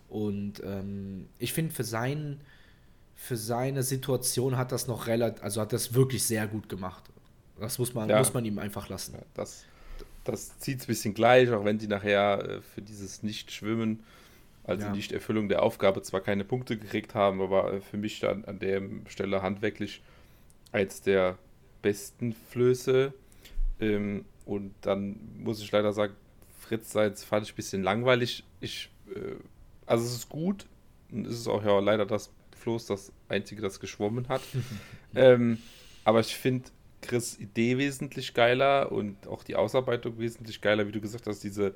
Und 0.09 0.61
ähm, 0.63 1.27
ich 1.37 1.53
finde, 1.53 1.73
für, 1.73 1.83
sein, 1.83 2.41
für 3.15 3.37
seine 3.37 3.83
Situation 3.83 4.57
hat 4.57 4.71
das 4.71 4.87
noch 4.87 5.07
relativ, 5.07 5.43
also 5.43 5.61
hat 5.61 5.73
das 5.73 5.93
wirklich 5.93 6.23
sehr 6.23 6.47
gut 6.47 6.69
gemacht. 6.69 7.10
Das 7.61 7.79
muss 7.79 7.93
man, 7.93 8.09
ja. 8.09 8.17
muss 8.17 8.33
man 8.33 8.43
ihm 8.43 8.59
einfach 8.59 8.89
lassen. 8.89 9.13
Ja, 9.13 9.21
das 9.33 9.65
das 10.23 10.59
zieht 10.59 10.79
es 10.79 10.83
ein 10.83 10.87
bisschen 10.87 11.13
gleich, 11.13 11.49
auch 11.51 11.65
wenn 11.65 11.77
die 11.77 11.87
nachher 11.87 12.43
äh, 12.43 12.61
für 12.61 12.81
dieses 12.81 13.23
Nicht-Schwimmen 13.23 14.03
also 14.63 14.85
ja. 14.85 14.91
Nicht-Erfüllung 14.91 15.49
der 15.49 15.63
Aufgabe 15.63 16.01
zwar 16.03 16.21
keine 16.21 16.43
Punkte 16.43 16.77
gekriegt 16.77 17.15
haben, 17.15 17.41
aber 17.41 17.73
äh, 17.73 17.81
für 17.81 17.97
mich 17.97 18.19
dann 18.19 18.45
an 18.45 18.59
der 18.59 18.81
Stelle 19.07 19.41
handwerklich 19.41 20.01
eins 20.71 21.01
der 21.01 21.37
besten 21.81 22.33
Flöße. 22.51 23.13
Ähm, 23.79 24.25
und 24.45 24.73
dann 24.81 25.19
muss 25.37 25.61
ich 25.61 25.71
leider 25.71 25.93
sagen, 25.93 26.13
Fritz 26.59 26.91
Seins 26.91 27.23
fand 27.23 27.45
ich 27.45 27.53
ein 27.53 27.55
bisschen 27.55 27.83
langweilig. 27.83 28.43
Ich, 28.59 28.91
äh, 29.15 29.35
also 29.87 30.05
es 30.05 30.13
ist 30.13 30.29
gut 30.29 30.67
und 31.11 31.25
es 31.25 31.33
ist 31.33 31.47
auch 31.47 31.63
ja 31.63 31.79
leider 31.79 32.05
das 32.05 32.31
Floß 32.57 32.85
das 32.85 33.11
einzige, 33.29 33.63
das 33.63 33.79
geschwommen 33.79 34.29
hat. 34.29 34.41
ähm, 35.15 35.57
aber 36.03 36.19
ich 36.19 36.35
finde 36.35 36.69
Chris 37.01 37.39
Idee 37.39 37.77
wesentlich 37.77 38.33
geiler 38.33 38.91
und 38.91 39.27
auch 39.27 39.43
die 39.43 39.55
Ausarbeitung 39.55 40.19
wesentlich 40.19 40.61
geiler, 40.61 40.87
wie 40.87 40.91
du 40.91 41.01
gesagt 41.01 41.27
hast, 41.27 41.43
diese 41.43 41.73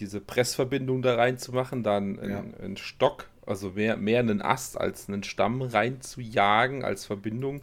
diese 0.00 0.20
Pressverbindung 0.20 1.02
da 1.02 1.14
reinzumachen, 1.14 1.82
dann 1.82 2.18
einen, 2.18 2.30
ja. 2.30 2.44
einen 2.62 2.76
Stock, 2.76 3.28
also 3.46 3.70
mehr, 3.70 3.96
mehr 3.96 4.20
einen 4.20 4.42
Ast 4.42 4.80
als 4.80 5.08
einen 5.08 5.22
Stamm 5.22 5.62
reinzujagen 5.62 6.84
als 6.84 7.06
Verbindung. 7.06 7.62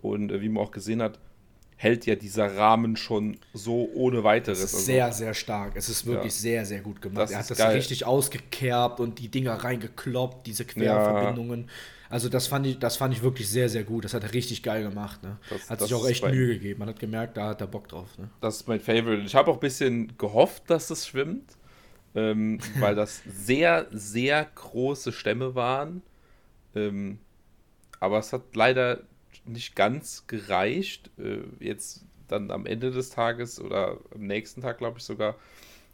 Und 0.00 0.32
äh, 0.32 0.40
wie 0.40 0.48
man 0.48 0.64
auch 0.64 0.70
gesehen 0.70 1.02
hat, 1.02 1.18
hält 1.76 2.06
ja 2.06 2.16
dieser 2.16 2.56
Rahmen 2.56 2.96
schon 2.96 3.38
so 3.52 3.88
ohne 3.94 4.24
weiteres. 4.24 4.62
Es 4.62 4.72
ist 4.72 4.86
sehr, 4.86 5.06
also, 5.06 5.18
sehr 5.18 5.34
stark. 5.34 5.76
Es 5.76 5.88
ist 5.88 6.06
wirklich 6.06 6.34
ja. 6.34 6.40
sehr, 6.40 6.66
sehr 6.66 6.80
gut 6.80 7.00
gemacht. 7.00 7.24
Das 7.24 7.30
er 7.30 7.38
hat 7.38 7.50
das 7.50 7.58
geil. 7.58 7.76
richtig 7.76 8.04
ausgekerbt 8.04 8.98
und 8.98 9.20
die 9.20 9.28
Dinger 9.28 9.54
reingekloppt, 9.54 10.46
diese 10.46 10.64
Querverbindungen. 10.64 11.62
Ja. 11.62 11.66
Also 12.10 12.28
das 12.28 12.46
fand 12.46 12.66
ich, 12.66 12.78
das 12.78 12.96
fand 12.96 13.14
ich 13.14 13.22
wirklich 13.22 13.48
sehr, 13.48 13.68
sehr 13.68 13.84
gut. 13.84 14.04
Das 14.04 14.14
hat 14.14 14.22
er 14.22 14.32
richtig 14.32 14.62
geil 14.62 14.82
gemacht. 14.82 15.22
Ne? 15.22 15.36
Das, 15.50 15.68
hat 15.68 15.80
sich 15.80 15.94
auch 15.94 16.08
echt 16.08 16.24
Mühe 16.24 16.54
gegeben. 16.54 16.80
Man 16.80 16.88
hat 16.88 16.98
gemerkt, 16.98 17.36
da 17.36 17.48
hat 17.48 17.60
er 17.60 17.66
Bock 17.66 17.88
drauf. 17.88 18.16
Ne? 18.18 18.30
Das 18.40 18.56
ist 18.56 18.68
mein 18.68 18.80
Favorite. 18.80 19.22
Ich 19.22 19.34
habe 19.34 19.50
auch 19.50 19.56
ein 19.56 19.60
bisschen 19.60 20.16
gehofft, 20.16 20.64
dass 20.68 20.90
es 20.90 21.06
schwimmt 21.06 21.58
ähm, 22.14 22.58
weil 22.78 22.94
das 22.94 23.22
sehr, 23.26 23.86
sehr 23.90 24.44
große 24.44 25.12
Stämme 25.12 25.54
waren. 25.54 26.02
Ähm, 26.74 27.18
aber 28.00 28.18
es 28.18 28.32
hat 28.32 28.54
leider 28.54 29.00
nicht 29.44 29.76
ganz 29.76 30.26
gereicht. 30.26 31.10
Äh, 31.18 31.40
jetzt 31.60 32.04
dann 32.28 32.50
am 32.50 32.66
Ende 32.66 32.90
des 32.90 33.10
Tages 33.10 33.60
oder 33.60 33.98
am 34.14 34.26
nächsten 34.26 34.60
Tag, 34.60 34.78
glaube 34.78 34.98
ich 34.98 35.04
sogar, 35.04 35.36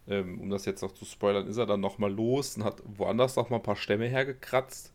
ähm, 0.09 0.41
um 0.41 0.51
das 0.51 0.65
jetzt 0.65 0.83
noch 0.83 0.93
zu 0.93 1.05
spoilern, 1.05 1.47
ist 1.47 1.57
er 1.57 1.67
dann 1.67 1.81
nochmal 1.81 2.13
los 2.13 2.57
und 2.57 2.65
hat 2.65 2.83
woanders 2.85 3.37
noch 3.37 3.51
mal 3.51 3.57
ein 3.57 3.63
paar 3.63 3.77
Stämme 3.77 4.07
hergekratzt. 4.07 4.93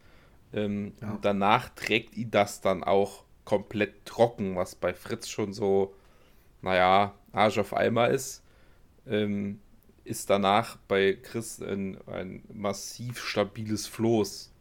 Ähm, 0.54 0.94
ja. 1.02 1.12
Und 1.12 1.26
danach 1.26 1.70
trägt 1.70 2.16
ihn 2.18 2.32
das 2.32 2.62
dann 2.62 2.84
auch 2.84 3.24
komplett 3.46 4.06
trocken, 4.06 4.56
was 4.56 4.76
bei 4.76 4.94
Fritz 4.94 5.28
schon 5.28 5.54
so, 5.54 5.96
naja, 6.62 7.14
Arsch 7.32 7.58
auf 7.58 7.76
Eimer 7.76 8.10
ist. 8.10 8.44
Ähm, 9.08 9.60
ist 10.04 10.30
danach 10.30 10.78
bei 10.88 11.14
Chris 11.14 11.62
ein, 11.62 12.00
ein 12.08 12.44
massiv 12.52 13.20
stabiles 13.20 13.88
Floß. 13.88 14.52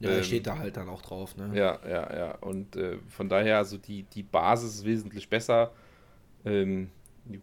Ja, 0.00 0.10
ähm, 0.10 0.24
steht 0.24 0.46
da 0.46 0.58
halt 0.58 0.76
dann 0.76 0.88
auch 0.88 1.02
drauf, 1.02 1.36
ne? 1.36 1.50
Ja, 1.54 1.78
ja, 1.88 2.16
ja. 2.16 2.34
Und 2.38 2.74
äh, 2.74 2.98
von 3.08 3.28
daher, 3.28 3.58
also 3.58 3.76
die, 3.76 4.04
die 4.04 4.22
Basis 4.22 4.76
ist 4.76 4.84
wesentlich 4.84 5.28
besser. 5.28 5.72
Ähm, 6.44 6.90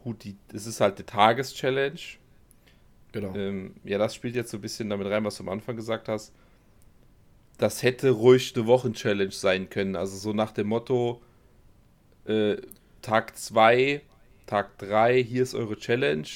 gut, 0.04 0.24
die, 0.24 0.36
es 0.54 0.66
ist 0.66 0.82
halt 0.82 1.00
die 1.00 1.04
Tageschallenge. 1.04 2.00
Genau. 3.12 3.34
Ähm, 3.36 3.76
ja, 3.84 3.98
das 3.98 4.16
spielt 4.16 4.36
jetzt 4.36 4.52
so 4.52 4.58
ein 4.58 4.62
bisschen 4.62 4.90
damit 4.90 5.08
rein, 5.08 5.24
was 5.24 5.38
du 5.38 5.44
am 5.44 5.50
Anfang 5.50 5.76
gesagt 5.76 6.10
hast. 6.10 6.34
Das 7.58 7.84
hätte 7.84 8.12
ruhig 8.12 8.54
eine 8.56 8.68
Wochenchallenge 8.68 9.32
sein 9.32 9.70
können. 9.70 9.96
Also 9.96 10.18
so 10.18 10.34
nach 10.34 10.52
dem 10.52 10.68
Motto, 10.68 11.22
äh, 12.26 12.58
Tag 13.02 13.38
2, 13.38 14.02
Tag 14.46 14.78
3, 14.78 15.24
hier 15.24 15.44
ist 15.44 15.56
eure 15.56 15.78
Challenge 15.78 16.28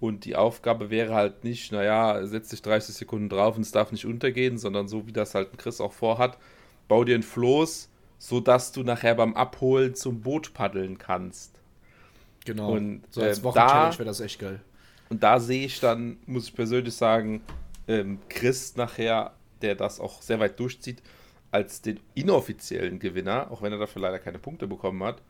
und 0.00 0.24
die 0.24 0.36
Aufgabe 0.36 0.90
wäre 0.90 1.14
halt 1.14 1.44
nicht, 1.44 1.72
naja, 1.72 2.26
setz 2.26 2.48
dich 2.48 2.62
30 2.62 2.94
Sekunden 2.94 3.28
drauf 3.28 3.56
und 3.56 3.62
es 3.62 3.72
darf 3.72 3.92
nicht 3.92 4.06
untergehen, 4.06 4.58
sondern 4.58 4.88
so 4.88 5.06
wie 5.06 5.12
das 5.12 5.34
halt 5.34 5.52
ein 5.52 5.56
Chris 5.56 5.80
auch 5.80 5.92
vorhat, 5.92 6.38
bau 6.88 7.04
dir 7.04 7.14
ein 7.14 7.22
Floß, 7.22 7.88
sodass 8.18 8.72
du 8.72 8.82
nachher 8.82 9.14
beim 9.14 9.34
Abholen 9.34 9.94
zum 9.94 10.20
Boot 10.20 10.52
paddeln 10.52 10.98
kannst. 10.98 11.60
Genau. 12.44 12.72
Und 12.72 13.02
so 13.10 13.22
als 13.22 13.40
äh, 13.40 13.44
Wochenchallenge 13.44 13.98
wäre 13.98 14.04
das 14.04 14.20
echt 14.20 14.38
geil. 14.38 14.60
Und 15.08 15.22
da 15.22 15.38
sehe 15.38 15.66
ich 15.66 15.80
dann, 15.80 16.18
muss 16.26 16.48
ich 16.48 16.54
persönlich 16.54 16.94
sagen, 16.94 17.42
ähm, 17.88 18.18
Chris 18.28 18.76
nachher, 18.76 19.32
der 19.62 19.74
das 19.74 20.00
auch 20.00 20.22
sehr 20.22 20.40
weit 20.40 20.58
durchzieht, 20.60 21.02
als 21.50 21.80
den 21.82 22.00
inoffiziellen 22.14 22.98
Gewinner, 22.98 23.50
auch 23.50 23.62
wenn 23.62 23.72
er 23.72 23.78
dafür 23.78 24.02
leider 24.02 24.18
keine 24.18 24.38
Punkte 24.38 24.66
bekommen 24.66 25.02
hat 25.02 25.22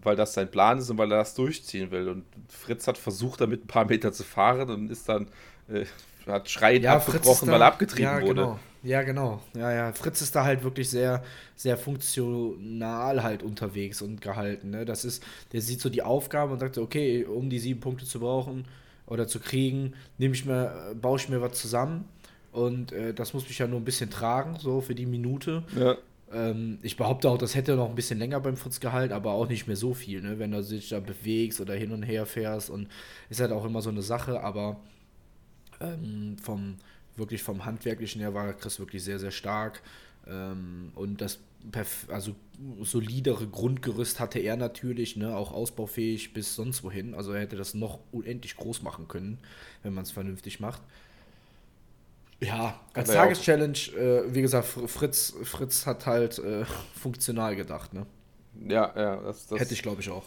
weil 0.00 0.16
das 0.16 0.34
sein 0.34 0.50
Plan 0.50 0.78
ist 0.78 0.90
und 0.90 0.98
weil 0.98 1.10
er 1.12 1.18
das 1.18 1.34
durchziehen 1.34 1.90
will. 1.90 2.08
Und 2.08 2.24
Fritz 2.48 2.86
hat 2.86 2.98
versucht, 2.98 3.40
damit 3.40 3.64
ein 3.64 3.66
paar 3.66 3.84
Meter 3.84 4.12
zu 4.12 4.24
fahren 4.24 4.70
und 4.70 4.90
ist 4.90 5.08
dann, 5.08 5.28
äh, 5.68 5.84
hat 6.26 6.48
schreiend 6.48 6.84
ja, 6.84 6.96
abgebrochen, 6.96 7.46
da, 7.46 7.52
weil 7.52 7.62
er 7.62 7.66
abgetrieben 7.66 8.04
ja, 8.04 8.22
wurde. 8.22 8.34
Genau. 8.34 8.58
Ja, 8.84 9.02
genau. 9.02 9.40
Ja, 9.54 9.72
ja. 9.72 9.92
Fritz 9.92 10.22
ist 10.22 10.34
da 10.34 10.44
halt 10.44 10.64
wirklich 10.64 10.90
sehr, 10.90 11.22
sehr 11.54 11.76
funktional 11.76 13.22
halt 13.22 13.42
unterwegs 13.44 14.02
und 14.02 14.20
gehalten. 14.20 14.70
Ne? 14.70 14.84
Das 14.84 15.04
ist, 15.04 15.22
der 15.52 15.60
sieht 15.60 15.80
so 15.80 15.88
die 15.88 16.02
Aufgabe 16.02 16.52
und 16.52 16.58
sagt, 16.58 16.78
okay, 16.78 17.24
um 17.24 17.48
die 17.48 17.60
sieben 17.60 17.80
Punkte 17.80 18.06
zu 18.06 18.18
brauchen 18.18 18.66
oder 19.06 19.28
zu 19.28 19.38
kriegen, 19.38 19.94
nehme 20.18 20.34
ich 20.34 20.44
mir, 20.44 20.96
baue 21.00 21.18
ich 21.18 21.28
mir 21.28 21.40
was 21.40 21.52
zusammen. 21.52 22.08
Und 22.52 22.92
äh, 22.92 23.14
das 23.14 23.34
muss 23.34 23.48
mich 23.48 23.58
ja 23.58 23.66
nur 23.66 23.80
ein 23.80 23.84
bisschen 23.84 24.10
tragen, 24.10 24.58
so 24.58 24.80
für 24.80 24.94
die 24.94 25.06
Minute. 25.06 25.62
Ja. 25.74 25.96
Ähm, 26.32 26.78
ich 26.82 26.96
behaupte 26.96 27.30
auch, 27.30 27.38
das 27.38 27.54
hätte 27.54 27.74
noch 27.76 27.88
ein 27.88 27.94
bisschen 27.94 28.18
länger 28.18 28.40
beim 28.40 28.56
Fritz 28.56 28.78
gehalten, 28.78 29.14
aber 29.14 29.32
auch 29.32 29.48
nicht 29.48 29.66
mehr 29.66 29.76
so 29.76 29.94
viel, 29.94 30.22
ne? 30.22 30.38
wenn 30.38 30.52
du 30.52 30.62
dich 30.62 30.90
da 30.90 31.00
bewegst 31.00 31.60
oder 31.60 31.74
hin 31.74 31.92
und 31.92 32.02
her 32.02 32.26
fährst. 32.26 32.70
Und 32.70 32.88
ist 33.30 33.40
halt 33.40 33.52
auch 33.52 33.64
immer 33.64 33.82
so 33.82 33.90
eine 33.90 34.02
Sache, 34.02 34.42
aber 34.42 34.80
ähm, 35.80 36.36
vom 36.40 36.76
wirklich 37.16 37.42
vom 37.42 37.64
Handwerklichen 37.64 38.20
her 38.20 38.32
war 38.34 38.52
Chris 38.54 38.78
wirklich 38.78 39.02
sehr, 39.04 39.18
sehr 39.18 39.30
stark. 39.30 39.82
Ähm, 40.26 40.92
und 40.94 41.20
das 41.20 41.40
also 42.08 42.34
solidere 42.82 43.46
Grundgerüst 43.46 44.18
hatte 44.18 44.40
er 44.40 44.56
natürlich, 44.56 45.16
ne, 45.16 45.36
auch 45.36 45.52
ausbaufähig 45.52 46.32
bis 46.32 46.54
sonst 46.54 46.82
wohin. 46.82 47.14
Also 47.14 47.32
er 47.32 47.42
hätte 47.42 47.56
das 47.56 47.74
noch 47.74 48.00
unendlich 48.10 48.56
groß 48.56 48.82
machen 48.82 49.06
können, 49.08 49.38
wenn 49.82 49.94
man 49.94 50.02
es 50.02 50.10
vernünftig 50.10 50.58
macht. 50.58 50.82
Ja, 52.42 52.80
als 52.92 53.10
Tageschallenge, 53.10 53.78
äh, 53.96 54.34
wie 54.34 54.42
gesagt, 54.42 54.66
Fritz, 54.66 55.34
Fritz 55.44 55.86
hat 55.86 56.06
halt 56.06 56.38
äh, 56.38 56.64
funktional 56.94 57.54
gedacht, 57.54 57.94
ne? 57.94 58.06
Ja, 58.68 58.92
ja. 58.96 59.16
Das, 59.16 59.46
das 59.46 59.60
Hätte 59.60 59.74
ich, 59.74 59.82
glaube 59.82 60.00
ich, 60.00 60.10
auch. 60.10 60.24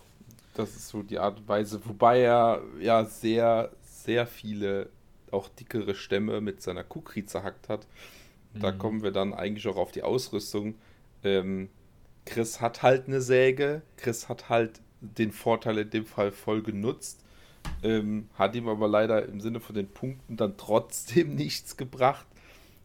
das 0.53 0.69
ist 0.75 0.87
so 0.87 1.03
die 1.03 1.19
Art 1.19 1.39
und 1.39 1.47
Weise, 1.47 1.81
wobei 1.83 2.21
er 2.21 2.61
ja 2.79 3.03
sehr, 3.05 3.71
sehr 3.83 4.25
viele 4.27 4.89
auch 5.31 5.49
dickere 5.49 5.93
Stämme 5.93 6.39
mit 6.39 6.61
seiner 6.61 6.83
Kukri 6.83 7.25
zerhackt 7.25 7.67
hat. 7.67 7.85
Da 8.53 8.71
mhm. 8.71 8.77
kommen 8.77 9.03
wir 9.03 9.11
dann 9.11 9.33
eigentlich 9.33 9.67
auch 9.67 9.75
auf 9.75 9.91
die 9.91 10.03
Ausrüstung. 10.03 10.75
Ähm, 11.23 11.69
Chris 12.25 12.61
hat 12.61 12.81
halt 12.81 13.07
eine 13.07 13.19
Säge. 13.19 13.81
Chris 13.97 14.29
hat 14.29 14.47
halt 14.47 14.79
den 15.01 15.31
Vorteil 15.33 15.79
in 15.79 15.89
dem 15.89 16.05
Fall 16.05 16.31
voll 16.31 16.63
genutzt. 16.63 17.24
Ähm, 17.83 18.27
hat 18.35 18.55
ihm 18.55 18.67
aber 18.67 18.87
leider 18.87 19.25
im 19.27 19.39
Sinne 19.41 19.59
von 19.59 19.75
den 19.75 19.87
Punkten 19.87 20.37
dann 20.37 20.57
trotzdem 20.57 21.35
nichts 21.35 21.77
gebracht, 21.77 22.25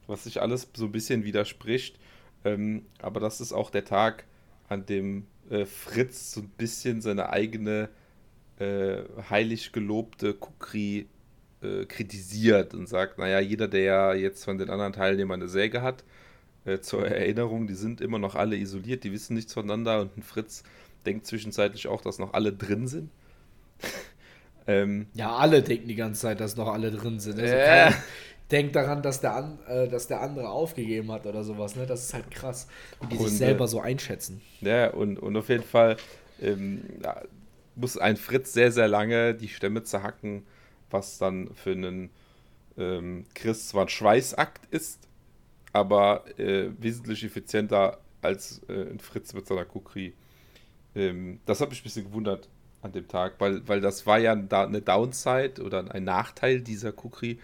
was 0.07 0.25
sich 0.25 0.41
alles 0.41 0.69
so 0.75 0.87
ein 0.87 0.93
bisschen 0.93 1.25
widerspricht. 1.25 1.99
Ähm, 2.45 2.87
aber 3.01 3.21
das 3.21 3.41
ist 3.41 3.53
auch 3.53 3.71
der 3.71 3.85
Tag, 3.85 4.25
an 4.69 4.87
dem 4.87 5.27
äh, 5.51 5.67
Fritz 5.67 6.33
so 6.33 6.41
ein 6.41 6.49
bisschen 6.57 7.01
seine 7.01 7.31
eigene 7.31 7.89
äh, 8.59 9.03
heilig 9.29 9.73
gelobte 9.73 10.35
Kukri 10.35 11.07
äh, 11.63 11.85
kritisiert 11.87 12.75
und 12.75 12.89
sagt, 12.89 13.19
naja, 13.19 13.41
jeder, 13.41 13.69
der 13.69 13.83
ja 13.83 14.15
jetzt 14.15 14.45
von 14.45 14.59
den 14.59 14.71
anderen 14.71 14.93
Teilnehmern 14.93 15.41
eine 15.41 15.49
Säge 15.49 15.83
hat, 15.83 16.05
äh, 16.65 16.81
zur 16.81 17.07
Erinnerung, 17.07 17.67
die 17.67 17.75
sind 17.75 18.01
immer 18.01 18.19
noch 18.19 18.35
alle 18.35 18.57
isoliert, 18.57 19.05
die 19.05 19.13
wissen 19.13 19.35
nichts 19.35 19.55
voneinander 19.55 20.01
und 20.03 20.25
Fritz 20.25 20.63
denkt 21.07 21.27
zwischenzeitlich 21.27 21.89
auch, 21.89 22.03
dass 22.03 22.19
noch 22.19 22.35
alle 22.35 22.53
drin 22.53 22.87
sind. 22.87 23.11
Ähm, 24.67 25.07
ja, 25.14 25.35
alle 25.35 25.62
denken 25.62 25.88
die 25.88 25.95
ganze 25.95 26.23
Zeit, 26.23 26.40
dass 26.40 26.57
noch 26.57 26.69
alle 26.69 26.90
drin 26.90 27.19
sind. 27.21 27.38
Also 27.38 27.55
äh. 27.55 27.93
denkt 28.50 28.76
daran, 28.76 29.02
dass 29.02 29.21
der, 29.21 29.35
an, 29.35 29.59
äh, 29.69 29.88
dass 29.88 30.09
der 30.09 30.21
andere 30.21 30.49
aufgegeben 30.49 31.11
hat 31.12 31.26
oder 31.26 31.45
sowas. 31.45 31.76
Ne? 31.76 31.87
Das 31.87 32.05
ist 32.05 32.14
halt 32.14 32.31
krass. 32.31 32.67
Und 32.99 33.12
die 33.12 33.17
und, 33.17 33.29
sich 33.29 33.38
selber 33.38 33.69
so 33.69 33.81
einschätzen. 33.81 34.40
Ja, 34.61 34.90
und, 34.90 35.19
und 35.19 35.37
auf 35.37 35.49
jeden 35.49 35.64
Fall 35.64 35.97
ähm, 36.40 36.83
ja, 37.02 37.23
muss 37.76 37.97
ein 37.97 38.17
Fritz 38.17 38.52
sehr, 38.52 38.73
sehr 38.73 38.88
lange 38.88 39.35
die 39.35 39.49
Stämme 39.49 39.83
zerhacken, 39.83 40.43
was 40.90 41.19
dann 41.19 41.50
für 41.55 41.73
einen 41.73 42.11
ähm, 42.76 43.25
Chris 43.35 43.69
zwar 43.69 43.85
ein 43.85 43.88
Schweißakt 43.88 44.73
ist, 44.73 45.09
aber 45.73 46.25
äh, 46.38 46.71
wesentlich 46.79 47.25
effizienter 47.25 47.99
als 48.23 48.61
äh, 48.69 48.90
ein 48.90 48.99
Fritz 48.99 49.33
mit 49.33 49.47
seiner 49.47 49.64
Kukri. 49.64 50.14
Ähm, 50.95 51.40
das 51.47 51.61
hat 51.61 51.71
mich 51.71 51.81
ein 51.81 51.85
bisschen 51.85 52.07
gewundert 52.07 52.49
an 52.83 52.93
dem 52.93 53.09
Tag, 53.09 53.35
weil, 53.39 53.67
weil 53.69 53.81
das 53.81 54.07
war 54.07 54.19
ja 54.19 54.33
eine 54.33 54.81
Downside 54.81 55.63
oder 55.63 55.93
ein 55.93 56.05
Nachteil 56.05 56.61
dieser 56.61 56.93
Kukri, 56.93 57.39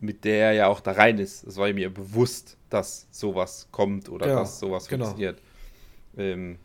mit 0.00 0.24
der 0.24 0.46
er 0.46 0.52
ja 0.52 0.66
auch 0.68 0.80
da 0.80 0.92
rein 0.92 1.18
ist. 1.18 1.44
Es 1.44 1.56
war 1.56 1.72
mir 1.72 1.92
bewusst, 1.92 2.56
dass 2.70 3.06
sowas 3.10 3.68
kommt 3.70 4.08
oder 4.08 4.28
ja, 4.28 4.34
dass 4.36 4.60
sowas 4.60 4.86
genau. 4.86 5.06
funktioniert. 5.06 5.40
Ähm, 6.16 6.58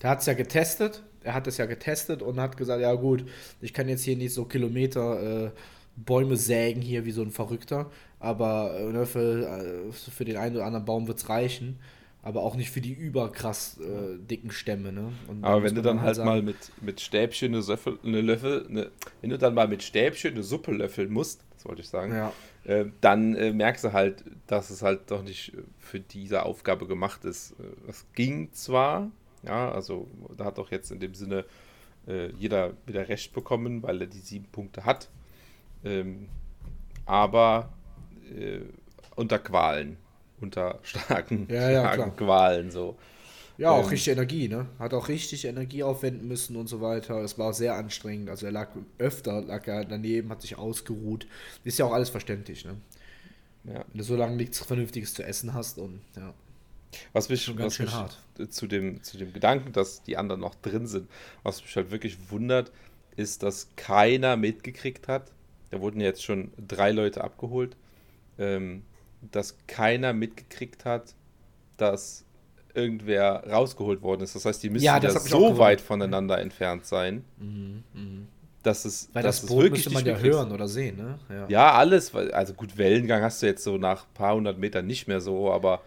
der 0.00 0.10
hat 0.10 0.20
es 0.20 0.26
ja 0.26 0.34
getestet, 0.34 1.02
er 1.22 1.34
hat 1.34 1.46
es 1.46 1.58
ja 1.58 1.66
getestet 1.66 2.22
und 2.22 2.40
hat 2.40 2.56
gesagt, 2.56 2.80
ja 2.80 2.94
gut, 2.94 3.24
ich 3.60 3.72
kann 3.72 3.88
jetzt 3.88 4.02
hier 4.02 4.16
nicht 4.16 4.34
so 4.34 4.44
Kilometer 4.44 5.46
äh, 5.46 5.50
Bäume 5.94 6.36
sägen 6.36 6.80
hier 6.80 7.04
wie 7.04 7.12
so 7.12 7.22
ein 7.22 7.30
Verrückter, 7.30 7.90
aber 8.18 8.74
äh, 8.78 8.92
ne, 8.92 9.06
für, 9.06 9.46
äh, 9.46 9.92
für 9.92 10.24
den 10.24 10.36
einen 10.36 10.56
oder 10.56 10.64
anderen 10.64 10.84
Baum 10.84 11.06
wird 11.06 11.18
es 11.18 11.28
reichen 11.28 11.78
aber 12.22 12.42
auch 12.42 12.54
nicht 12.54 12.70
für 12.70 12.80
die 12.80 12.92
überkrass 12.92 13.78
äh, 13.78 14.16
dicken 14.18 14.52
Stämme. 14.52 14.92
Ne? 14.92 15.12
Aber 15.42 15.64
wenn 15.64 15.74
du 15.74 15.82
dann 15.82 15.98
halt, 15.98 16.06
halt 16.06 16.16
sagen, 16.16 16.28
mal 16.28 16.42
mit, 16.42 16.56
mit 16.80 17.00
Stäbchen 17.00 17.52
eine, 17.52 17.62
Söffel, 17.62 17.98
eine 18.04 18.20
Löffel, 18.20 18.64
eine, 18.68 18.90
wenn 19.20 19.30
du 19.30 19.38
dann 19.38 19.54
mal 19.54 19.66
mit 19.66 19.82
Stäbchen 19.82 20.34
eine 20.34 20.44
Suppe 20.44 20.70
löffeln 20.70 21.12
musst, 21.12 21.44
das 21.54 21.64
wollte 21.64 21.82
ich 21.82 21.88
sagen, 21.88 22.12
ja. 22.12 22.32
äh, 22.64 22.86
dann 23.00 23.34
äh, 23.34 23.52
merkst 23.52 23.84
du 23.84 23.92
halt, 23.92 24.24
dass 24.46 24.70
es 24.70 24.82
halt 24.82 25.10
doch 25.10 25.22
nicht 25.22 25.52
für 25.78 25.98
diese 25.98 26.44
Aufgabe 26.44 26.86
gemacht 26.86 27.24
ist. 27.24 27.54
Es 27.88 28.06
ging 28.14 28.52
zwar, 28.52 29.10
ja, 29.42 29.72
also 29.72 30.06
da 30.36 30.44
hat 30.44 30.58
doch 30.58 30.70
jetzt 30.70 30.92
in 30.92 31.00
dem 31.00 31.14
Sinne 31.14 31.44
äh, 32.06 32.30
jeder 32.38 32.74
wieder 32.86 33.08
recht 33.08 33.32
bekommen, 33.32 33.82
weil 33.82 34.00
er 34.00 34.06
die 34.06 34.18
sieben 34.18 34.46
Punkte 34.46 34.84
hat, 34.84 35.08
ähm, 35.84 36.28
aber 37.04 37.72
äh, 38.32 38.60
unter 39.16 39.40
Qualen 39.40 39.96
unter 40.42 40.78
starken, 40.82 41.46
ja, 41.50 41.70
ja, 41.70 41.92
starken 41.92 42.16
Qualen 42.16 42.70
so. 42.70 42.96
Ja, 43.58 43.70
auch 43.70 43.84
ähm, 43.84 43.90
richtig 43.90 44.12
Energie, 44.12 44.48
ne? 44.48 44.66
Hat 44.78 44.94
auch 44.94 45.08
richtig 45.08 45.44
Energie 45.44 45.82
aufwenden 45.82 46.26
müssen 46.26 46.56
und 46.56 46.68
so 46.68 46.80
weiter. 46.80 47.16
Es 47.18 47.38
war 47.38 47.52
sehr 47.52 47.74
anstrengend. 47.76 48.30
Also 48.30 48.46
er 48.46 48.52
lag 48.52 48.70
öfter, 48.98 49.42
lag 49.42 49.66
er 49.66 49.84
daneben, 49.84 50.30
hat 50.30 50.40
sich 50.40 50.56
ausgeruht. 50.56 51.26
Ist 51.62 51.78
ja 51.78 51.84
auch 51.84 51.92
alles 51.92 52.08
verständlich, 52.08 52.64
ne? 52.64 52.76
Ja. 53.64 53.84
Wenn 53.88 53.98
du 53.98 54.04
so 54.04 54.16
lange 54.16 54.36
nichts 54.36 54.58
Vernünftiges 54.58 55.14
zu 55.14 55.22
essen 55.22 55.54
hast 55.54 55.78
und 55.78 56.00
ja. 56.16 56.34
Was 57.12 57.28
mich, 57.28 57.44
schon 57.44 57.56
ganz 57.56 57.74
schön 57.74 57.86
mich 57.86 57.94
hart. 57.94 58.18
Zu 58.50 58.66
dem, 58.66 59.02
zu 59.02 59.16
dem 59.16 59.32
Gedanken, 59.32 59.72
dass 59.72 60.02
die 60.02 60.16
anderen 60.16 60.40
noch 60.40 60.54
drin 60.56 60.86
sind, 60.86 61.08
was 61.42 61.62
mich 61.62 61.74
halt 61.76 61.90
wirklich 61.90 62.30
wundert, 62.30 62.72
ist, 63.16 63.42
dass 63.42 63.68
keiner 63.76 64.36
mitgekriegt 64.36 65.08
hat. 65.08 65.30
Da 65.70 65.80
wurden 65.80 66.00
jetzt 66.00 66.22
schon 66.22 66.52
drei 66.56 66.90
Leute 66.90 67.22
abgeholt. 67.22 67.76
Ähm, 68.38 68.82
dass 69.30 69.56
keiner 69.66 70.12
mitgekriegt 70.12 70.84
hat, 70.84 71.14
dass 71.76 72.24
irgendwer 72.74 73.44
rausgeholt 73.50 74.02
worden 74.02 74.22
ist. 74.22 74.34
Das 74.34 74.44
heißt, 74.44 74.62
die 74.62 74.70
müssen 74.70 74.84
ja, 74.84 75.00
so 75.10 75.58
weit 75.58 75.80
voneinander 75.80 76.40
entfernt 76.40 76.86
sein, 76.86 77.24
mhm, 77.38 77.82
mh. 77.92 78.26
dass 78.62 78.84
es, 78.84 79.10
Weil 79.12 79.22
dass 79.22 79.42
das 79.42 79.48
Boot 79.48 79.64
wirklich 79.64 79.84
müsste 79.84 79.92
man 79.92 80.06
ja 80.06 80.16
hören 80.16 80.52
oder 80.52 80.68
sehen, 80.68 80.96
ne? 80.96 81.18
Ja. 81.28 81.46
ja. 81.48 81.72
alles. 81.72 82.14
Also 82.14 82.54
gut, 82.54 82.78
Wellengang 82.78 83.22
hast 83.22 83.42
du 83.42 83.46
jetzt 83.46 83.64
so 83.64 83.76
nach 83.76 84.04
ein 84.04 84.14
paar 84.14 84.34
hundert 84.34 84.58
Metern 84.58 84.86
nicht 84.86 85.06
mehr 85.06 85.20
so, 85.20 85.50
aber 85.52 85.82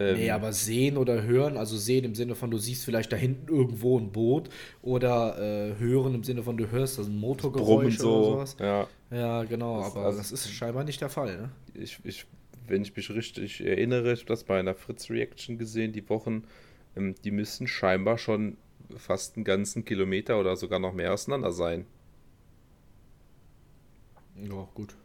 ähm, 0.00 0.16
nee, 0.16 0.30
aber 0.30 0.52
sehen 0.52 0.96
oder 0.96 1.22
hören, 1.22 1.56
also 1.56 1.76
sehen 1.76 2.04
im 2.04 2.14
Sinne 2.14 2.36
von, 2.36 2.50
du 2.50 2.58
siehst 2.58 2.84
vielleicht 2.84 3.12
da 3.12 3.16
hinten 3.16 3.52
irgendwo 3.52 3.98
ein 3.98 4.12
Boot 4.12 4.48
oder 4.80 5.36
äh, 5.38 5.76
hören 5.78 6.14
im 6.14 6.22
Sinne 6.22 6.44
von, 6.44 6.56
du 6.56 6.70
hörst 6.70 6.98
das 6.98 7.08
ein 7.08 7.16
Motorgeräusch 7.16 7.98
so, 7.98 8.16
oder 8.16 8.24
sowas. 8.30 8.56
Ja, 8.60 8.86
ja 9.10 9.42
genau, 9.44 9.80
das, 9.80 9.90
aber 9.90 10.06
also, 10.06 10.18
das 10.18 10.30
ist 10.30 10.50
scheinbar 10.52 10.84
nicht 10.84 11.00
der 11.00 11.08
Fall. 11.08 11.36
Ne? 11.36 11.50
Ich, 11.74 11.98
ich 12.04 12.26
wenn 12.68 12.82
ich 12.82 12.94
mich 12.96 13.10
richtig 13.10 13.64
erinnere, 13.64 14.12
ich 14.12 14.20
habe 14.20 14.28
das 14.28 14.44
bei 14.44 14.58
einer 14.58 14.74
Fritz-Reaction 14.74 15.58
gesehen, 15.58 15.92
die 15.92 16.08
Wochen, 16.08 16.44
ähm, 16.96 17.14
die 17.24 17.30
müssen 17.30 17.66
scheinbar 17.66 18.18
schon 18.18 18.56
fast 18.96 19.36
einen 19.36 19.44
ganzen 19.44 19.84
Kilometer 19.84 20.40
oder 20.40 20.56
sogar 20.56 20.78
noch 20.78 20.94
mehr 20.94 21.12
auseinander 21.12 21.52
sein. 21.52 21.86
Ja, 24.36 24.68
gut. 24.74 24.96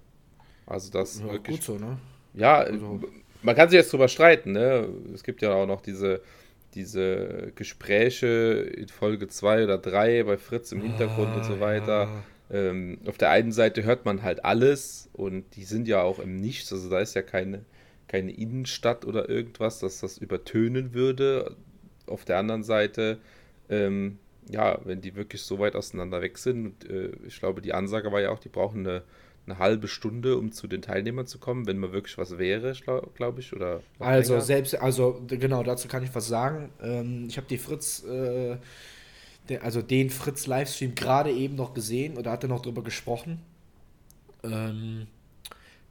Also 0.65 0.91
das 0.91 1.19
ja, 1.19 1.31
wirklich. 1.31 1.57
Gut 1.57 1.63
so, 1.63 1.77
ne? 1.77 1.97
Ja, 2.33 2.59
also. 2.59 3.01
man 3.41 3.55
kann 3.55 3.69
sich 3.69 3.77
jetzt 3.77 3.91
drüber 3.91 4.07
streiten, 4.07 4.51
ne? 4.51 4.87
Es 5.13 5.23
gibt 5.23 5.41
ja 5.41 5.53
auch 5.53 5.67
noch 5.67 5.81
diese, 5.81 6.21
diese 6.75 7.51
Gespräche 7.55 8.27
in 8.75 8.87
Folge 8.87 9.27
2 9.27 9.65
oder 9.65 9.77
3 9.77 10.23
bei 10.23 10.37
Fritz 10.37 10.71
im 10.71 10.81
Hintergrund 10.81 11.29
ah, 11.33 11.37
und 11.37 11.45
so 11.45 11.59
weiter. 11.59 12.03
Ja 12.03 12.23
ähm, 12.53 12.99
auf 13.07 13.17
der 13.17 13.31
einen 13.31 13.51
Seite 13.51 13.83
hört 13.83 14.05
man 14.05 14.21
halt 14.21 14.45
alles 14.45 15.09
und 15.13 15.55
die 15.55 15.63
sind 15.63 15.87
ja 15.87 16.03
auch 16.03 16.19
im 16.19 16.39
Nichts, 16.39 16.71
also 16.71 16.87
da 16.89 16.99
ist 16.99 17.15
ja 17.15 17.23
keine, 17.23 17.65
keine 18.07 18.31
Innenstadt 18.31 19.05
oder 19.05 19.27
irgendwas, 19.27 19.79
dass 19.79 20.01
das 20.01 20.19
übertönen 20.19 20.93
würde. 20.93 21.55
Auf 22.05 22.25
der 22.25 22.37
anderen 22.37 22.63
Seite, 22.63 23.17
ähm, 23.69 24.19
ja, 24.49 24.77
wenn 24.83 25.01
die 25.01 25.15
wirklich 25.15 25.41
so 25.41 25.57
weit 25.57 25.75
auseinander 25.75 26.21
weg 26.21 26.37
sind, 26.37 26.65
und, 26.65 26.89
äh, 26.89 27.11
ich 27.25 27.39
glaube, 27.39 27.61
die 27.61 27.73
Ansage 27.73 28.11
war 28.11 28.21
ja 28.21 28.29
auch, 28.29 28.39
die 28.39 28.49
brauchen 28.49 28.85
eine, 28.85 29.03
eine 29.45 29.59
halbe 29.59 29.87
Stunde, 29.87 30.37
um 30.37 30.51
zu 30.51 30.67
den 30.67 30.81
Teilnehmern 30.81 31.27
zu 31.27 31.39
kommen, 31.39 31.67
wenn 31.67 31.77
mal 31.79 31.91
wirklich 31.93 32.17
was 32.17 32.37
wäre, 32.37 32.73
glaube 33.15 33.41
ich, 33.41 33.53
oder 33.53 33.83
Also 33.99 34.39
länger. 34.39 34.39
selbst, 34.39 34.75
also 34.75 35.21
genau, 35.27 35.63
dazu 35.63 35.87
kann 35.87 36.03
ich 36.03 36.13
was 36.13 36.27
sagen. 36.27 36.71
Ähm, 36.81 37.25
ich 37.29 37.37
habe 37.37 37.47
die 37.47 37.57
Fritz 37.57 38.03
äh, 38.03 38.57
der, 39.49 39.63
also 39.63 39.81
den 39.81 40.09
Fritz-Livestream 40.09 40.95
gerade 40.95 41.31
eben 41.31 41.55
noch 41.55 41.73
gesehen 41.73 42.17
oder 42.17 42.31
hat 42.31 42.43
er 42.43 42.49
noch 42.49 42.61
drüber 42.61 42.83
gesprochen. 42.83 43.41
Ähm, 44.43 45.07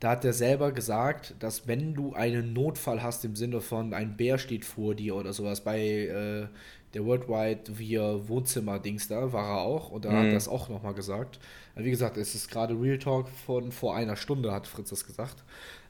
da 0.00 0.10
hat 0.12 0.24
er 0.24 0.32
selber 0.32 0.72
gesagt, 0.72 1.34
dass 1.40 1.68
wenn 1.68 1.94
du 1.94 2.14
einen 2.14 2.52
Notfall 2.52 3.02
hast 3.02 3.24
im 3.24 3.36
Sinne 3.36 3.60
von 3.60 3.94
ein 3.94 4.16
Bär 4.16 4.38
steht 4.38 4.64
vor 4.64 4.94
dir 4.94 5.16
oder 5.16 5.32
sowas, 5.32 5.62
bei 5.64 5.80
äh, 5.80 6.48
der 6.94 7.04
Worldwide 7.04 7.78
via 7.78 8.28
Wohnzimmer-Dings 8.28 9.08
da 9.08 9.32
war 9.32 9.58
er 9.58 9.62
auch 9.62 9.90
und 9.90 10.04
da 10.04 10.10
mhm. 10.10 10.16
hat 10.16 10.26
er 10.26 10.34
das 10.34 10.48
auch 10.48 10.68
nochmal 10.68 10.94
gesagt. 10.94 11.38
Wie 11.74 11.90
gesagt, 11.90 12.16
es 12.16 12.34
ist 12.34 12.50
gerade 12.50 12.74
Real 12.74 12.98
Talk 12.98 13.28
von 13.28 13.72
vor 13.72 13.96
einer 13.96 14.16
Stunde, 14.16 14.52
hat 14.52 14.66
Fritz 14.66 14.90
das 14.90 15.06
gesagt 15.06 15.42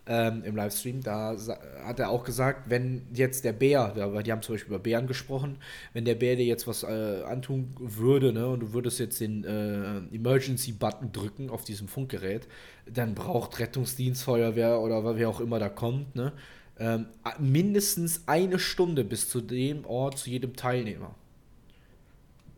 ähm, 0.07 0.43
im 0.45 0.57
Livestream, 0.57 1.01
da 1.01 1.37
hat 1.85 2.01
er 2.01 2.11
auch 2.11 2.25
gesagt, 2.25 2.69
wenn 2.69 3.03
jetzt 3.15 3.45
der 3.45 3.53
Bär, 3.53 3.93
weil 3.97 4.23
die 4.25 4.33
haben 4.33 4.43
zum 4.43 4.55
Beispiel 4.55 4.75
über 4.75 4.83
Bären 4.83 5.07
gesprochen, 5.07 5.59
wenn 5.93 6.05
der 6.05 6.17
Bär 6.17 6.35
dir 6.35 6.45
jetzt 6.45 6.67
was 6.67 6.83
äh, 6.83 7.23
antun 7.25 7.75
würde, 7.79 8.33
ne, 8.33 8.49
und 8.49 8.61
du 8.61 8.73
würdest 8.73 8.99
jetzt 8.99 9.21
den 9.21 9.45
äh, 9.45 10.15
Emergency-Button 10.15 11.13
drücken 11.13 11.51
auf 11.51 11.65
diesem 11.65 11.87
Funkgerät, 11.87 12.49
dann 12.87 13.15
braucht 13.15 13.61
Rettungsdienst, 13.61 14.25
Feuerwehr 14.25 14.81
oder 14.81 15.17
wer 15.17 15.29
auch 15.29 15.41
immer 15.41 15.61
da 15.61 15.69
kommt, 15.69 16.17
ne, 16.17 16.33
ähm, 16.79 17.07
mindestens 17.39 18.23
eine 18.27 18.59
Stunde 18.59 19.05
bis 19.05 19.29
zu 19.29 19.41
dem 19.41 19.85
Ort, 19.85 20.19
zu 20.19 20.31
jedem 20.31 20.57
Teilnehmer. 20.57 21.15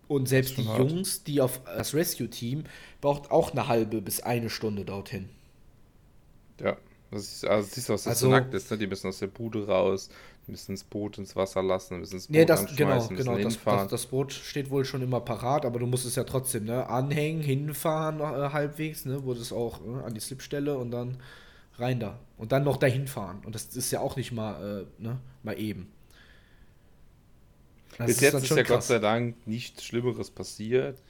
Und 0.07 0.29
selbst 0.29 0.59
die 0.59 0.67
hart. 0.67 0.79
Jungs, 0.79 1.25
die 1.25 1.41
auf 1.41 1.61
das 1.65 1.95
Rescue-Team, 1.95 2.65
braucht 3.01 3.31
auch 3.31 3.53
eine 3.53 3.69
halbe 3.69 4.03
bis 4.03 4.21
eine 4.21 4.51
Stunde 4.51 4.85
dorthin. 4.85 5.29
Ja, 6.61 6.77
Das 7.11 7.23
ist, 7.23 7.47
also 7.47 7.69
siehst 7.71 7.89
du, 7.89 7.95
was 7.95 8.05
das 8.05 8.11
also, 8.13 8.27
so 8.27 8.33
nackt 8.33 8.53
ist, 8.55 8.71
ne? 8.71 8.79
Die 8.79 8.87
müssen 8.87 9.09
aus 9.09 9.19
der 9.19 9.29
Bude 9.29 9.67
raus, 9.67 10.11
die 10.47 10.53
müssen 10.53 10.75
das 10.75 10.85
Boot 10.85 11.19
ins 11.19 11.35
Wasser 11.35 11.63
lassen, 11.63 11.99
müssen 11.99 12.17
das 12.17 12.27
Boot 12.27 12.37
nee, 12.37 12.45
das, 12.45 12.77
genau, 12.77 13.09
genau, 13.09 13.39
das, 13.39 13.59
das, 13.65 13.89
das, 13.89 14.07
Boot 14.07 14.33
steht 14.33 14.71
wohl 14.71 14.85
schon 14.85 15.03
immer 15.03 15.21
parat, 15.21 15.65
aber 15.65 15.79
du 15.79 15.87
musst 15.87 16.05
es 16.07 16.17
ja 16.17 16.25
trotzdem, 16.25 16.65
ne? 16.65 16.87
Anhängen, 16.87 17.43
hinfahren 17.43 18.21
äh, 18.21 18.51
halbwegs, 18.53 19.05
ne? 19.05 19.25
Wo 19.25 19.35
das 19.35 19.53
auch 19.53 19.81
äh, 19.81 20.05
an 20.05 20.15
die 20.15 20.21
Slipstelle 20.21 20.77
und 20.77 20.91
dann 20.91 21.17
rein 21.79 22.01
da. 22.01 22.19
Und 22.37 22.53
dann 22.53 22.65
noch 22.65 22.77
dahin 22.77 23.07
fahren. 23.07 23.43
Und 23.45 23.55
das 23.55 23.77
ist 23.77 23.91
ja 23.91 24.01
auch 24.01 24.17
nicht 24.17 24.33
mal, 24.33 24.87
äh, 24.99 25.03
ne? 25.03 25.19
Mal 25.43 25.59
eben. 25.59 25.89
Das 27.99 28.07
Bis 28.07 28.17
ist 28.17 28.23
jetzt 28.23 28.35
ist 28.35 28.51
ja 28.51 28.57
krass. 28.63 28.69
Gott 28.69 28.83
sei 28.85 28.99
Dank 28.99 29.47
nichts 29.47 29.85
Schlimmeres 29.85 30.31
passiert. 30.31 31.01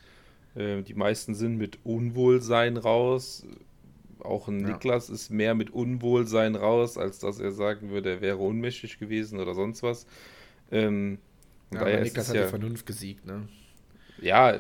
Äh, 0.55 0.83
die 0.83 0.95
meisten 0.95 1.35
sind 1.35 1.57
mit 1.57 1.79
Unwohlsein 1.85 2.77
raus. 2.77 3.47
Auch 4.21 4.49
ein 4.49 4.61
ja. 4.61 4.69
Niklas 4.69 5.11
ist 5.11 5.31
mehr 5.31 5.55
mit 5.55 5.71
Unwohlsein 5.71 6.57
raus, 6.57 6.97
als 6.99 7.19
dass 7.19 7.39
er 7.39 7.53
sagen 7.53 7.91
würde, 7.91 8.11
er 8.11 8.21
wäre 8.21 8.39
unmächtig 8.39 8.99
gewesen 8.99 9.41
oder 9.41 9.55
sonst 9.55 9.83
was. 9.83 10.07
Ähm, 10.71 11.19
ja, 11.73 11.81
aber 11.81 12.01
Niklas 12.01 12.29
hat 12.29 12.37
ja, 12.37 12.45
die 12.45 12.49
Vernunft 12.49 12.87
gesiegt, 12.87 13.27
ne? 13.27 13.49
Ja. 14.21 14.59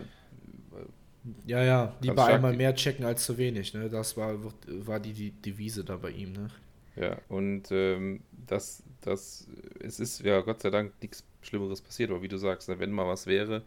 Ja, 1.46 1.62
ja, 1.62 1.96
lieber 2.00 2.26
einmal 2.26 2.54
mehr 2.54 2.74
checken 2.74 3.04
als 3.04 3.24
zu 3.24 3.38
wenig, 3.38 3.72
ne? 3.72 3.88
Das 3.88 4.16
war, 4.16 4.36
war 4.66 5.00
die, 5.00 5.12
die 5.12 5.30
Devise 5.30 5.84
da 5.84 5.96
bei 5.96 6.10
ihm, 6.10 6.32
ne? 6.32 6.48
Ja, 6.96 7.16
und 7.28 7.70
ähm, 7.70 8.20
das, 8.46 8.82
das, 9.00 9.48
es 9.80 10.00
ist 10.00 10.20
ja 10.20 10.40
Gott 10.42 10.60
sei 10.60 10.70
Dank 10.70 10.92
nichts 11.00 11.24
Schlimmeres 11.42 11.80
passiert, 11.80 12.10
aber 12.10 12.22
wie 12.22 12.28
du 12.28 12.36
sagst, 12.36 12.68
ne, 12.68 12.78
wenn 12.78 12.92
mal 12.92 13.06
was 13.06 13.26
wäre, 13.26 13.62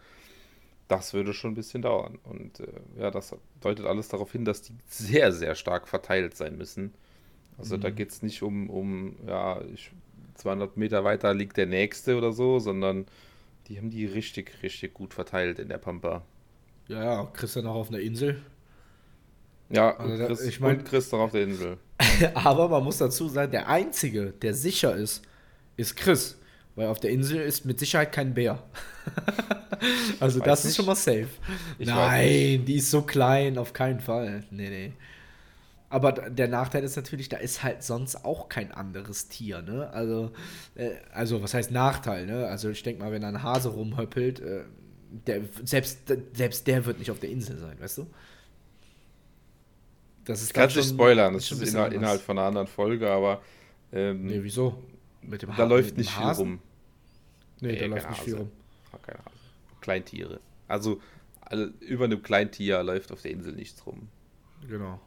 das 0.88 1.13
würde 1.13 1.34
schon 1.34 1.52
ein 1.52 1.56
bisschen 1.56 1.82
dauern. 1.82 2.20
Und 2.24 2.60
äh, 2.60 2.67
ja, 3.00 3.12
das 3.12 3.36
deutet 3.62 3.86
alles 3.86 4.08
darauf 4.08 4.32
hin, 4.32 4.46
dass 4.46 4.62
die 4.62 4.74
sehr, 4.88 5.32
sehr 5.32 5.56
stark 5.56 5.88
verteilt 5.88 6.36
sein 6.36 6.58
müssen. 6.58 6.93
Also 7.58 7.76
mhm. 7.76 7.82
da 7.82 7.89
geht 7.89 8.12
es 8.12 8.22
nicht 8.22 8.43
um, 8.43 8.70
um 8.70 9.15
ja, 9.28 9.62
ich, 9.74 9.91
200 10.36 10.78
Meter 10.78 11.04
weiter 11.04 11.34
liegt 11.34 11.58
der 11.58 11.65
nächste 11.65 12.17
oder 12.17 12.32
so, 12.32 12.60
sondern 12.60 13.06
die 13.67 13.78
haben 13.78 13.89
die 13.89 14.06
richtig, 14.06 14.63
richtig 14.63 14.93
gut 14.93 15.13
verteilt 15.13 15.60
in 15.60 15.67
der 15.67 15.80
Pampa. 15.80 16.24
Ja, 16.88 17.04
ja, 17.04 17.26
Chris 17.34 17.54
dann 17.54 17.67
auch 17.67 17.76
auf 17.76 17.89
einer 17.89 18.00
Insel. 18.00 18.41
Ja, 19.69 19.97
also 19.97 20.26
Chris, 20.26 20.41
ich 20.41 20.60
mein, 20.60 20.80
und 20.80 20.86
Chris 20.86 21.12
noch 21.12 21.19
auf 21.19 21.32
der 21.32 21.43
Insel. 21.43 21.78
aber 22.34 22.69
man 22.69 22.84
muss 22.84 22.97
dazu 22.97 23.28
sagen, 23.28 23.52
der 23.52 23.67
Einzige, 23.67 24.34
der 24.41 24.54
sicher 24.54 24.95
ist, 24.95 25.23
ist 25.76 25.95
Chris. 25.95 26.38
Weil 26.76 26.88
auf 26.88 27.00
der 27.00 27.10
Insel 27.10 27.41
ist 27.41 27.65
mit 27.65 27.80
Sicherheit 27.80 28.12
kein 28.12 28.36
Bär. 28.36 28.62
also 30.19 30.39
das 30.39 30.63
nicht. 30.63 30.69
ist 30.69 30.76
schon 30.76 30.86
mal 30.86 30.95
safe. 30.95 31.28
Ich 31.80 31.88
Nein, 31.88 32.65
die 32.65 32.76
ist 32.76 32.91
so 32.91 33.02
klein, 33.02 33.58
auf 33.58 33.73
keinen 33.73 34.00
Fall. 34.00 34.43
Nee, 34.52 34.69
nee. 34.69 34.93
Aber 35.89 36.12
der 36.12 36.47
Nachteil 36.47 36.84
ist 36.84 36.95
natürlich, 36.95 37.30
da 37.30 37.38
ist 37.38 37.63
halt 37.63 37.82
sonst 37.82 38.23
auch 38.23 38.47
kein 38.47 38.71
anderes 38.71 39.28
Tier, 39.28 39.63
ne? 39.63 39.89
Also, 39.91 40.32
äh, 40.76 40.91
also 41.13 41.41
was 41.41 41.56
heißt 41.56 41.71
Nachteil, 41.71 42.28
ne? 42.28 42.45
Also 42.45 42.69
ich 42.69 42.84
denke 42.84 43.02
mal, 43.02 43.12
wenn 43.12 43.23
da 43.23 43.30
ein 43.30 43.41
Hase 43.41 43.69
rumhöppelt, 43.69 44.39
äh, 44.39 44.63
der, 45.10 45.41
selbst, 45.63 46.00
selbst 46.34 46.67
der 46.67 46.86
wird 46.86 47.00
nicht 47.00 47.12
auf 47.12 47.20
der 47.20 47.30
Insel 47.30 47.58
sein, 47.58 47.80
weißt 47.80 48.00
du? 48.00 48.08
Das 50.26 50.41
ist 50.41 50.54
Kannst 50.54 50.76
du 50.76 50.84
spoilern, 50.84 51.34
das 51.34 51.52
ist, 51.52 51.74
Inhalt, 51.74 51.93
Inhalt 51.93 52.22
von 52.22 52.38
einer 52.38 52.48
anderen 52.48 52.67
Folge, 52.67 53.10
aber. 53.10 53.41
Ähm, 53.93 54.26
nee, 54.26 54.39
wieso? 54.41 54.84
Mit 55.22 55.41
dem 55.41 55.56
da 55.56 55.63
läuft 55.63 55.98
nicht 55.98 56.12
viel 56.12 56.26
rum. 56.26 56.60
Nee, 57.62 57.72
nee 57.72 57.80
da 57.80 57.86
läuft 57.86 58.10
nicht 58.10 58.24
viel 58.24 58.36
rum. 58.36 58.52
Keine 59.02 59.20
Hase. 59.20 59.32
Kleintiere. 59.80 60.39
Also, 60.67 61.02
also 61.39 61.65
über 61.80 62.06
einem 62.06 62.22
Kleintier 62.22 62.84
läuft 62.84 63.12
auf 63.13 63.22
der 63.22 63.32
Insel 63.32 63.54
nichts 63.54 63.86
rum. 63.86 64.10
Genau. 64.67 65.00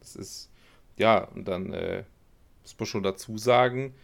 Das 0.00 0.16
ist, 0.16 0.50
ja, 0.96 1.24
und 1.24 1.46
dann 1.46 1.72
äh, 1.72 2.04
muss 2.62 2.76
man 2.78 2.86
schon 2.86 3.02
dazu 3.02 3.38
sagen, 3.38 3.94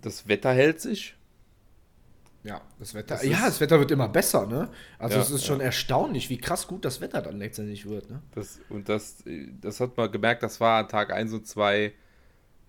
das 0.00 0.28
Wetter 0.28 0.52
hält 0.52 0.80
sich. 0.80 1.16
Ja, 2.44 2.60
das 2.78 2.94
Wetter. 2.94 3.14
Das 3.14 3.24
ja, 3.24 3.40
das 3.46 3.60
Wetter 3.60 3.78
wird 3.78 3.90
immer 3.92 4.08
besser, 4.08 4.46
ne? 4.46 4.68
Also 4.98 5.16
ja, 5.16 5.22
es 5.22 5.30
ist 5.30 5.44
schon 5.44 5.60
ja. 5.60 5.66
erstaunlich, 5.66 6.28
wie 6.28 6.38
krass 6.38 6.66
gut 6.66 6.84
das 6.84 7.00
Wetter 7.00 7.22
dann 7.22 7.38
letztendlich 7.38 7.88
wird, 7.88 8.10
ne? 8.10 8.20
Das, 8.34 8.58
und 8.68 8.88
das, 8.88 9.22
das 9.60 9.78
hat 9.80 9.96
man 9.96 10.10
gemerkt, 10.10 10.42
das 10.42 10.60
war 10.60 10.80
an 10.80 10.88
Tag 10.88 11.12
1 11.12 11.32
und 11.32 11.46
2 11.46 11.92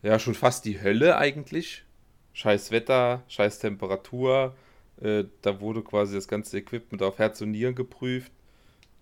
ja 0.04 0.20
schon 0.20 0.36
fast 0.36 0.66
die 0.66 0.82
Hölle 0.82 1.18
eigentlich 1.18 1.86
scheiß 2.34 2.72
Wetter, 2.72 3.24
scheiß 3.28 3.60
Temperatur. 3.60 4.56
Äh, 5.02 5.26
da 5.42 5.62
wurde 5.62 5.82
quasi 5.82 6.16
das 6.16 6.28
ganze 6.28 6.58
Equipment 6.58 7.02
auf 7.02 7.20
Herz 7.20 7.42
und 7.42 7.52
Nieren 7.52 7.76
geprüft. 7.76 8.32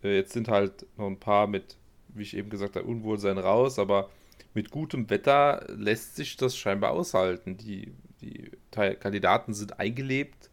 Äh, 0.03 0.17
jetzt 0.17 0.33
sind 0.33 0.47
halt 0.47 0.85
noch 0.97 1.07
ein 1.07 1.19
paar 1.19 1.47
mit, 1.47 1.77
wie 2.09 2.23
ich 2.23 2.35
eben 2.35 2.49
gesagt 2.49 2.75
habe, 2.75 2.85
Unwohlsein 2.85 3.37
raus, 3.37 3.79
aber 3.79 4.09
mit 4.53 4.69
gutem 4.69 5.09
Wetter 5.09 5.65
lässt 5.69 6.15
sich 6.17 6.35
das 6.37 6.57
scheinbar 6.57 6.91
aushalten. 6.91 7.57
Die, 7.57 7.93
die 8.21 8.51
Kandidaten 8.71 9.53
sind 9.53 9.79
eingelebt. 9.79 10.49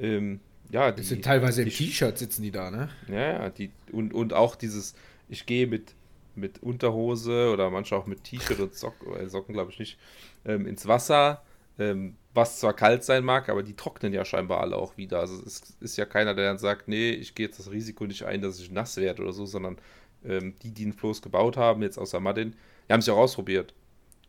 Ähm, 0.00 0.40
ja, 0.70 0.92
die, 0.92 1.02
sind 1.02 1.24
teilweise 1.24 1.62
im 1.62 1.68
T-Shirt 1.68 2.16
sitzen 2.16 2.42
die 2.42 2.50
da, 2.50 2.70
ne? 2.70 2.88
Ja, 3.08 3.32
ja, 3.32 3.50
die, 3.50 3.70
und, 3.92 4.14
und 4.14 4.32
auch 4.32 4.56
dieses, 4.56 4.94
ich 5.28 5.46
gehe 5.46 5.66
mit, 5.66 5.94
mit 6.34 6.62
Unterhose 6.62 7.50
oder 7.52 7.70
manchmal 7.70 8.00
auch 8.00 8.06
mit 8.06 8.24
T-Shirt 8.24 8.60
und 8.60 8.74
Sock, 8.74 8.94
äh, 9.18 9.28
Socken, 9.28 9.52
glaube 9.52 9.72
ich 9.72 9.78
nicht, 9.78 9.98
ähm, 10.44 10.66
ins 10.66 10.86
Wasser 10.86 11.42
ähm, 11.80 12.16
was 12.34 12.60
zwar 12.60 12.74
kalt 12.74 13.02
sein 13.02 13.24
mag, 13.24 13.48
aber 13.48 13.62
die 13.62 13.74
trocknen 13.74 14.12
ja 14.12 14.24
scheinbar 14.24 14.60
alle 14.60 14.76
auch 14.76 14.96
wieder. 14.96 15.18
Also 15.18 15.42
es 15.44 15.74
ist 15.80 15.96
ja 15.96 16.04
keiner, 16.04 16.34
der 16.34 16.46
dann 16.46 16.58
sagt, 16.58 16.86
nee, 16.86 17.10
ich 17.10 17.34
gehe 17.34 17.46
jetzt 17.46 17.58
das 17.58 17.70
Risiko 17.70 18.06
nicht 18.06 18.24
ein, 18.24 18.42
dass 18.42 18.60
ich 18.60 18.70
nass 18.70 18.96
werde 18.98 19.22
oder 19.22 19.32
so, 19.32 19.46
sondern 19.46 19.78
ähm, 20.24 20.54
die, 20.62 20.70
die 20.70 20.84
den 20.84 20.92
Floß 20.92 21.22
gebaut 21.22 21.56
haben, 21.56 21.82
jetzt 21.82 21.98
außer 21.98 22.20
Martin, 22.20 22.54
die 22.88 22.92
haben 22.92 23.00
es 23.00 23.06
ja 23.06 23.14
auch 23.14 23.18
ausprobiert. 23.18 23.74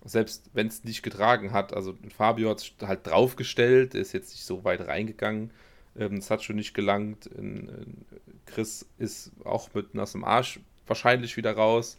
Selbst 0.03 0.49
wenn 0.53 0.67
es 0.67 0.83
nicht 0.83 1.03
getragen 1.03 1.51
hat, 1.51 1.73
also 1.73 1.95
Fabio 2.15 2.49
hat 2.49 2.59
es 2.59 2.87
halt 2.87 3.05
draufgestellt, 3.05 3.93
ist 3.93 4.13
jetzt 4.13 4.31
nicht 4.31 4.45
so 4.45 4.63
weit 4.63 4.87
reingegangen. 4.87 5.51
Ähm, 5.95 6.15
es 6.15 6.31
hat 6.31 6.43
schon 6.43 6.55
nicht 6.55 6.73
gelangt. 6.73 7.27
In, 7.27 7.69
in 7.69 8.05
Chris 8.45 8.87
ist 8.97 9.31
auch 9.43 9.69
mit 9.73 9.93
nassem 9.93 10.23
Arsch 10.23 10.59
wahrscheinlich 10.87 11.37
wieder 11.37 11.53
raus. 11.53 11.97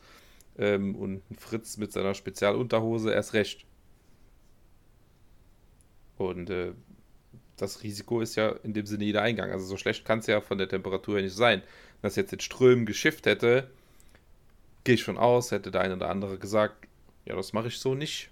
Ähm, 0.58 0.96
und 0.96 1.22
Fritz 1.38 1.76
mit 1.76 1.92
seiner 1.92 2.14
Spezialunterhose 2.14 3.12
erst 3.12 3.34
recht. 3.34 3.64
Und 6.18 6.50
äh, 6.50 6.72
das 7.56 7.82
Risiko 7.82 8.20
ist 8.20 8.34
ja 8.34 8.50
in 8.64 8.74
dem 8.74 8.86
Sinne 8.86 9.04
jeder 9.04 9.22
Eingang. 9.22 9.50
Also 9.50 9.64
so 9.66 9.76
schlecht 9.76 10.04
kann 10.04 10.18
es 10.18 10.26
ja 10.26 10.40
von 10.40 10.58
der 10.58 10.68
Temperatur 10.68 11.16
her 11.16 11.22
nicht 11.22 11.36
sein. 11.36 11.60
Wenn 11.60 12.08
das 12.08 12.16
jetzt 12.16 12.32
in 12.32 12.40
Strömen 12.40 12.86
geschifft 12.86 13.26
hätte, 13.26 13.70
gehe 14.84 14.96
ich 14.96 15.02
schon 15.02 15.18
aus, 15.18 15.52
hätte 15.52 15.70
der 15.70 15.82
eine 15.82 15.94
oder 15.94 16.10
andere 16.10 16.38
gesagt, 16.38 16.88
ja, 17.24 17.36
das 17.36 17.52
mache 17.52 17.68
ich 17.68 17.78
so 17.78 17.94
nicht. 17.94 18.30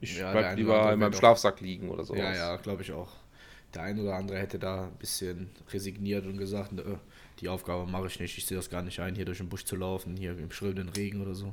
Ich 0.00 0.18
ja, 0.18 0.32
bleib 0.32 0.56
lieber 0.56 0.92
in 0.92 0.98
meinem 0.98 1.12
Schlafsack 1.12 1.60
liegen 1.60 1.88
oder 1.88 2.04
so. 2.04 2.14
Ja, 2.14 2.34
ja, 2.34 2.56
glaube 2.56 2.82
ich 2.82 2.92
auch. 2.92 3.10
Der 3.74 3.82
eine 3.82 4.02
oder 4.02 4.14
andere 4.14 4.38
hätte 4.38 4.58
da 4.58 4.84
ein 4.84 4.96
bisschen 4.98 5.50
resigniert 5.72 6.26
und 6.26 6.36
gesagt, 6.36 6.72
ne, 6.72 7.00
die 7.40 7.48
Aufgabe 7.48 7.90
mache 7.90 8.06
ich 8.06 8.20
nicht, 8.20 8.38
ich 8.38 8.46
sehe 8.46 8.56
das 8.56 8.70
gar 8.70 8.82
nicht 8.82 9.00
ein, 9.00 9.14
hier 9.14 9.24
durch 9.24 9.38
den 9.38 9.48
Busch 9.48 9.64
zu 9.64 9.76
laufen, 9.76 10.16
hier 10.16 10.38
im 10.38 10.50
schrillenden 10.50 10.90
Regen 10.90 11.22
oder 11.22 11.34
so. 11.34 11.52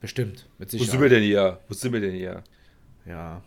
Bestimmt, 0.00 0.46
mit 0.58 0.70
Sicherheit. 0.70 0.88
Wo 0.88 0.92
sind 0.92 1.02
wir 1.02 1.08
denn 1.08 1.22
hier? 1.22 1.60
Wo 1.68 1.74
sind 1.74 1.92
wir 1.92 2.00
denn 2.00 2.14
hier? 2.14 2.44
Ja, 3.06 3.42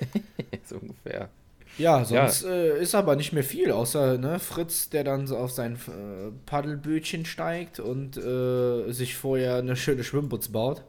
so 0.64 0.76
ungefähr. 0.76 1.30
Ja, 1.78 2.04
sonst 2.04 2.42
ja. 2.42 2.50
Äh, 2.50 2.82
ist 2.82 2.94
aber 2.94 3.16
nicht 3.16 3.32
mehr 3.32 3.42
viel, 3.42 3.72
außer 3.72 4.18
ne, 4.18 4.38
Fritz, 4.38 4.90
der 4.90 5.04
dann 5.04 5.26
so 5.26 5.36
auf 5.36 5.50
sein 5.50 5.74
äh, 5.74 6.30
Paddelbötchen 6.46 7.24
steigt 7.24 7.80
und 7.80 8.16
äh, 8.16 8.92
sich 8.92 9.16
vorher 9.16 9.56
eine 9.56 9.76
schöne 9.76 10.04
Schwimmbutz 10.04 10.48
baut. 10.48 10.84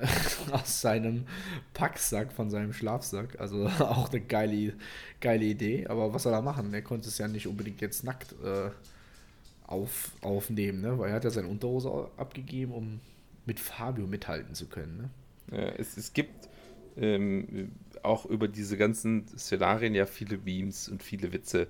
aus 0.52 0.80
seinem 0.80 1.26
Packsack 1.74 2.32
von 2.32 2.50
seinem 2.50 2.72
Schlafsack. 2.72 3.40
Also 3.40 3.66
auch 3.78 4.10
eine 4.10 4.20
geile, 4.20 4.74
geile 5.20 5.44
Idee. 5.44 5.86
Aber 5.86 6.12
was 6.12 6.24
soll 6.24 6.32
er 6.32 6.42
machen? 6.42 6.72
Er 6.72 6.82
konnte 6.82 7.08
es 7.08 7.18
ja 7.18 7.28
nicht 7.28 7.46
unbedingt 7.46 7.80
jetzt 7.80 8.04
nackt 8.04 8.32
äh, 8.44 8.70
auf, 9.66 10.12
aufnehmen, 10.22 10.80
ne? 10.80 10.98
weil 10.98 11.10
er 11.10 11.16
hat 11.16 11.24
ja 11.24 11.30
seine 11.30 11.48
Unterhose 11.48 12.10
abgegeben, 12.16 12.72
um 12.72 13.00
mit 13.46 13.60
Fabio 13.60 14.06
mithalten 14.06 14.54
zu 14.54 14.66
können. 14.66 14.96
Ne? 14.96 15.10
Ja, 15.58 15.68
es, 15.76 15.96
es 15.96 16.12
gibt 16.12 16.48
ähm, 16.96 17.72
auch 18.02 18.26
über 18.26 18.48
diese 18.48 18.76
ganzen 18.76 19.26
Szenarien 19.36 19.94
ja 19.94 20.06
viele 20.06 20.38
Memes 20.38 20.88
und 20.88 21.02
viele 21.02 21.32
Witze. 21.32 21.68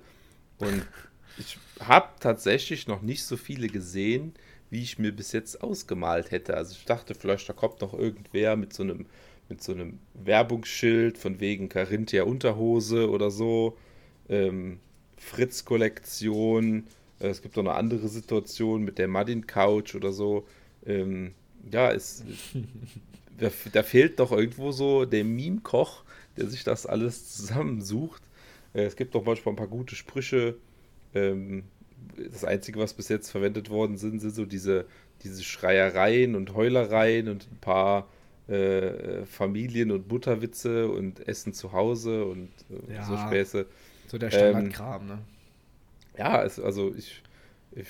Und 0.57 0.87
ich 1.37 1.57
habe 1.79 2.09
tatsächlich 2.19 2.87
noch 2.87 3.01
nicht 3.01 3.23
so 3.23 3.37
viele 3.37 3.67
gesehen, 3.67 4.33
wie 4.69 4.81
ich 4.81 4.99
mir 4.99 5.11
bis 5.11 5.31
jetzt 5.31 5.61
ausgemalt 5.61 6.31
hätte. 6.31 6.55
Also 6.55 6.75
ich 6.77 6.85
dachte, 6.85 7.15
vielleicht 7.15 7.47
da 7.47 7.53
kommt 7.53 7.81
noch 7.81 7.93
irgendwer 7.93 8.55
mit 8.55 8.73
so 8.73 8.83
einem 8.83 9.05
mit 9.49 9.63
so 9.63 9.71
einem 9.71 9.99
Werbungsschild 10.13 11.17
von 11.17 11.39
wegen 11.39 11.69
Carinthia 11.69 12.23
Unterhose 12.23 13.09
oder 13.09 13.31
so, 13.31 13.77
ähm, 14.29 14.79
Fritz 15.17 15.65
Kollektion. 15.65 16.87
Äh, 17.19 17.27
es 17.27 17.41
gibt 17.41 17.57
auch 17.57 17.61
eine 17.61 17.75
andere 17.75 18.07
Situation 18.07 18.83
mit 18.83 18.97
der 18.97 19.07
Madin 19.07 19.47
Couch 19.47 19.95
oder 19.95 20.11
so. 20.11 20.45
Ähm, 20.85 21.33
ja, 21.71 21.91
es, 21.91 22.23
da, 23.37 23.49
da, 23.71 23.83
fehlt 23.83 24.19
doch 24.19 24.31
irgendwo 24.31 24.71
so 24.71 25.05
der 25.05 25.23
Meme-Koch, 25.23 26.03
der 26.35 26.47
sich 26.47 26.63
das 26.63 26.85
alles 26.85 27.35
zusammensucht. 27.35 28.21
Äh, 28.73 28.83
es 28.83 28.95
gibt 28.95 29.15
doch 29.15 29.25
manchmal 29.25 29.53
ein 29.53 29.57
paar 29.57 29.67
gute 29.67 29.95
Sprüche. 29.95 30.55
Ähm, 31.15 31.63
das 32.31 32.43
Einzige, 32.43 32.79
was 32.79 32.93
bis 32.93 33.09
jetzt 33.09 33.29
verwendet 33.29 33.69
worden 33.69 33.97
sind, 33.97 34.19
sind 34.19 34.33
so 34.33 34.45
diese 34.45 34.85
diese 35.23 35.43
Schreiereien 35.43 36.35
und 36.35 36.53
Heulereien 36.53 37.27
und 37.27 37.51
ein 37.51 37.57
paar 37.59 38.07
äh, 38.47 39.25
Familien- 39.25 39.91
und 39.91 40.07
Butterwitze 40.07 40.89
und 40.89 41.27
Essen 41.27 41.53
zu 41.53 41.73
Hause 41.73 42.25
und 42.25 42.49
äh, 42.69 42.93
ja, 42.93 43.03
so 43.03 43.17
Späße. 43.17 43.65
So 44.07 44.17
der 44.17 44.31
Standardkram, 44.31 45.01
ähm, 45.01 45.07
ne? 45.07 45.19
Ja, 46.17 46.43
es, 46.43 46.59
also 46.59 46.93
ich, 46.95 47.21
ich 47.71 47.87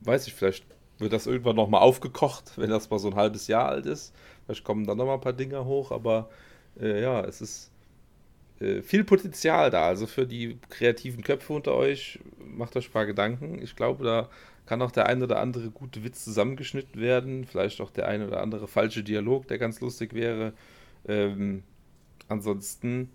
weiß 0.00 0.26
nicht, 0.26 0.34
vielleicht 0.34 0.66
wird 0.98 1.12
das 1.12 1.26
irgendwann 1.26 1.56
nochmal 1.56 1.82
aufgekocht, 1.82 2.52
wenn 2.56 2.70
das 2.70 2.90
mal 2.90 2.98
so 2.98 3.08
ein 3.08 3.14
halbes 3.14 3.46
Jahr 3.46 3.68
alt 3.68 3.86
ist. 3.86 4.14
Vielleicht 4.44 4.64
kommen 4.64 4.86
dann 4.86 4.98
nochmal 4.98 5.16
ein 5.16 5.20
paar 5.20 5.32
Dinger 5.32 5.64
hoch, 5.64 5.92
aber 5.92 6.30
äh, 6.80 7.00
ja, 7.00 7.20
es 7.24 7.40
ist 7.40 7.70
viel 8.82 9.04
Potenzial 9.04 9.70
da. 9.70 9.86
Also 9.86 10.06
für 10.06 10.26
die 10.26 10.58
kreativen 10.70 11.22
Köpfe 11.22 11.52
unter 11.52 11.74
euch, 11.74 12.18
macht 12.38 12.76
euch 12.76 12.88
ein 12.88 12.92
paar 12.92 13.06
Gedanken. 13.06 13.60
Ich 13.62 13.76
glaube, 13.76 14.04
da 14.04 14.28
kann 14.66 14.82
auch 14.82 14.90
der 14.90 15.06
ein 15.06 15.22
oder 15.22 15.40
andere 15.40 15.70
gute 15.70 16.04
Witz 16.04 16.24
zusammengeschnitten 16.24 17.00
werden. 17.00 17.44
Vielleicht 17.44 17.80
auch 17.80 17.90
der 17.90 18.08
ein 18.08 18.26
oder 18.26 18.42
andere 18.42 18.68
falsche 18.68 19.02
Dialog, 19.02 19.46
der 19.48 19.58
ganz 19.58 19.80
lustig 19.80 20.12
wäre. 20.12 20.52
Ähm, 21.06 21.62
ansonsten 22.28 23.10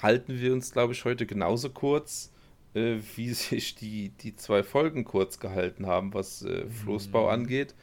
halten 0.00 0.40
wir 0.40 0.52
uns, 0.52 0.72
glaube 0.72 0.94
ich, 0.94 1.04
heute 1.04 1.26
genauso 1.26 1.70
kurz, 1.70 2.32
äh, 2.74 2.96
wie 3.16 3.32
sich 3.34 3.74
die, 3.74 4.10
die 4.20 4.34
zwei 4.34 4.62
Folgen 4.62 5.04
kurz 5.04 5.38
gehalten 5.38 5.86
haben, 5.86 6.14
was 6.14 6.42
äh, 6.42 6.66
Floßbau 6.68 7.24
mhm. 7.24 7.28
angeht. 7.28 7.74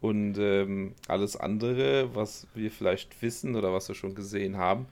Und 0.00 0.38
ähm, 0.38 0.94
alles 1.08 1.36
andere, 1.36 2.14
was 2.14 2.46
wir 2.54 2.70
vielleicht 2.70 3.20
wissen 3.20 3.54
oder 3.54 3.72
was 3.74 3.88
wir 3.88 3.94
schon 3.94 4.14
gesehen 4.14 4.56
haben, 4.56 4.86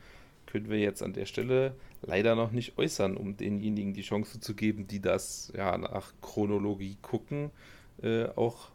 können 0.49 0.71
wir 0.71 0.79
jetzt 0.79 1.03
an 1.03 1.13
der 1.13 1.27
Stelle 1.27 1.75
leider 2.03 2.35
noch 2.35 2.53
nicht 2.53 2.79
äußern, 2.79 3.17
um 3.17 3.37
denjenigen 3.37 3.93
die 3.93 4.03
Chance 4.03 4.41
zu 4.41 4.55
geben, 4.55 4.89
die 4.89 5.01
das 5.01 5.53
ja 5.55 5.77
nach 5.77 6.13
Chronologie 6.23 6.97
gucken, 7.03 7.51
äh, 8.03 8.27
auch 8.35 8.71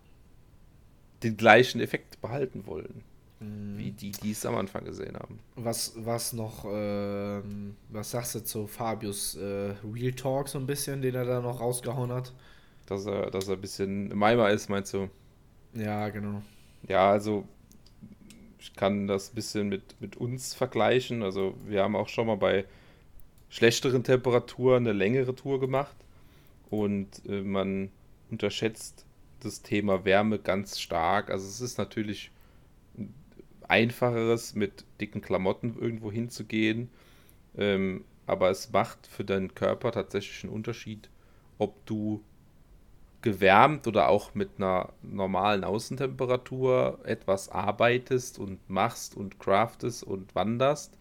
den 1.24 1.36
gleichen 1.36 1.82
Effekt 1.82 2.22
behalten 2.22 2.68
wollen, 2.68 3.04
mhm. 3.40 3.78
wie 3.78 3.92
die, 3.92 4.12
die 4.12 4.32
es 4.32 4.46
am 4.46 4.56
Anfang 4.56 4.86
gesehen 4.86 5.16
haben. 5.16 5.40
Was, 5.56 5.94
was 5.96 6.34
noch, 6.34 6.66
äh, 6.66 7.42
was 7.90 8.12
sagst 8.12 8.36
du 8.36 8.44
zu 8.44 8.68
Fabius 8.68 9.36
äh, 9.36 9.74
Real 9.92 10.14
Talk 10.14 10.50
so 10.50 10.60
ein 10.60 10.68
bisschen, 10.68 11.02
den 11.02 11.16
er 11.16 11.26
da 11.26 11.42
noch 11.42 11.60
rausgehauen 11.60 12.12
hat? 12.12 12.34
Dass 12.86 13.06
er, 13.06 13.32
dass 13.32 13.48
er 13.48 13.56
ein 13.56 13.62
bisschen 13.62 14.12
im 14.12 14.22
Eimer 14.22 14.50
ist, 14.52 14.70
meinst 14.70 14.94
du? 14.94 15.10
Ja, 15.74 16.10
genau. 16.10 16.44
Ja, 16.88 17.10
also 17.10 17.48
ich 18.64 18.74
kann 18.76 19.08
das 19.08 19.32
ein 19.32 19.36
bisschen 19.36 19.68
mit, 19.68 20.00
mit 20.00 20.16
uns 20.16 20.54
vergleichen. 20.54 21.22
Also 21.22 21.54
wir 21.68 21.84
haben 21.84 21.98
auch 21.98 22.08
schon 22.08 22.28
mal 22.28 22.38
bei 22.38 22.64
schlechteren 23.50 24.06
Temperaturen 24.06 24.88
eine 24.88 24.94
längere 24.94 25.36
Tour 25.36 25.60
gemacht 25.60 25.96
und 26.70 27.08
äh, 27.28 27.42
man 27.42 27.92
unterschätzt 28.32 29.06
das 29.42 29.64
Thema 29.64 30.06
Wärme 30.06 30.40
ganz 30.40 30.80
stark. 30.80 31.30
Also 31.30 31.46
es 31.46 31.60
ist 31.60 31.78
natürlich 31.78 32.32
einfacheres, 33.68 34.56
mit 34.56 34.86
dicken 35.02 35.20
Klamotten 35.20 35.78
irgendwo 35.78 36.10
hinzugehen, 36.10 36.90
ähm, 37.58 38.06
aber 38.26 38.50
es 38.50 38.72
macht 38.72 39.08
für 39.08 39.26
deinen 39.26 39.54
Körper 39.56 39.92
tatsächlich 39.92 40.42
einen 40.46 40.54
Unterschied, 40.54 41.10
ob 41.58 41.86
du 41.86 42.24
gewärmt 43.24 43.88
oder 43.88 44.10
auch 44.10 44.36
mit 44.36 44.52
einer 44.58 44.94
normalen 45.02 45.64
Außentemperatur 45.64 47.00
etwas 47.06 47.50
arbeitest 47.50 48.38
und 48.38 48.70
machst 48.70 49.18
und 49.18 49.40
craftest 49.40 50.04
und 50.04 50.36
wanderst 50.36 50.98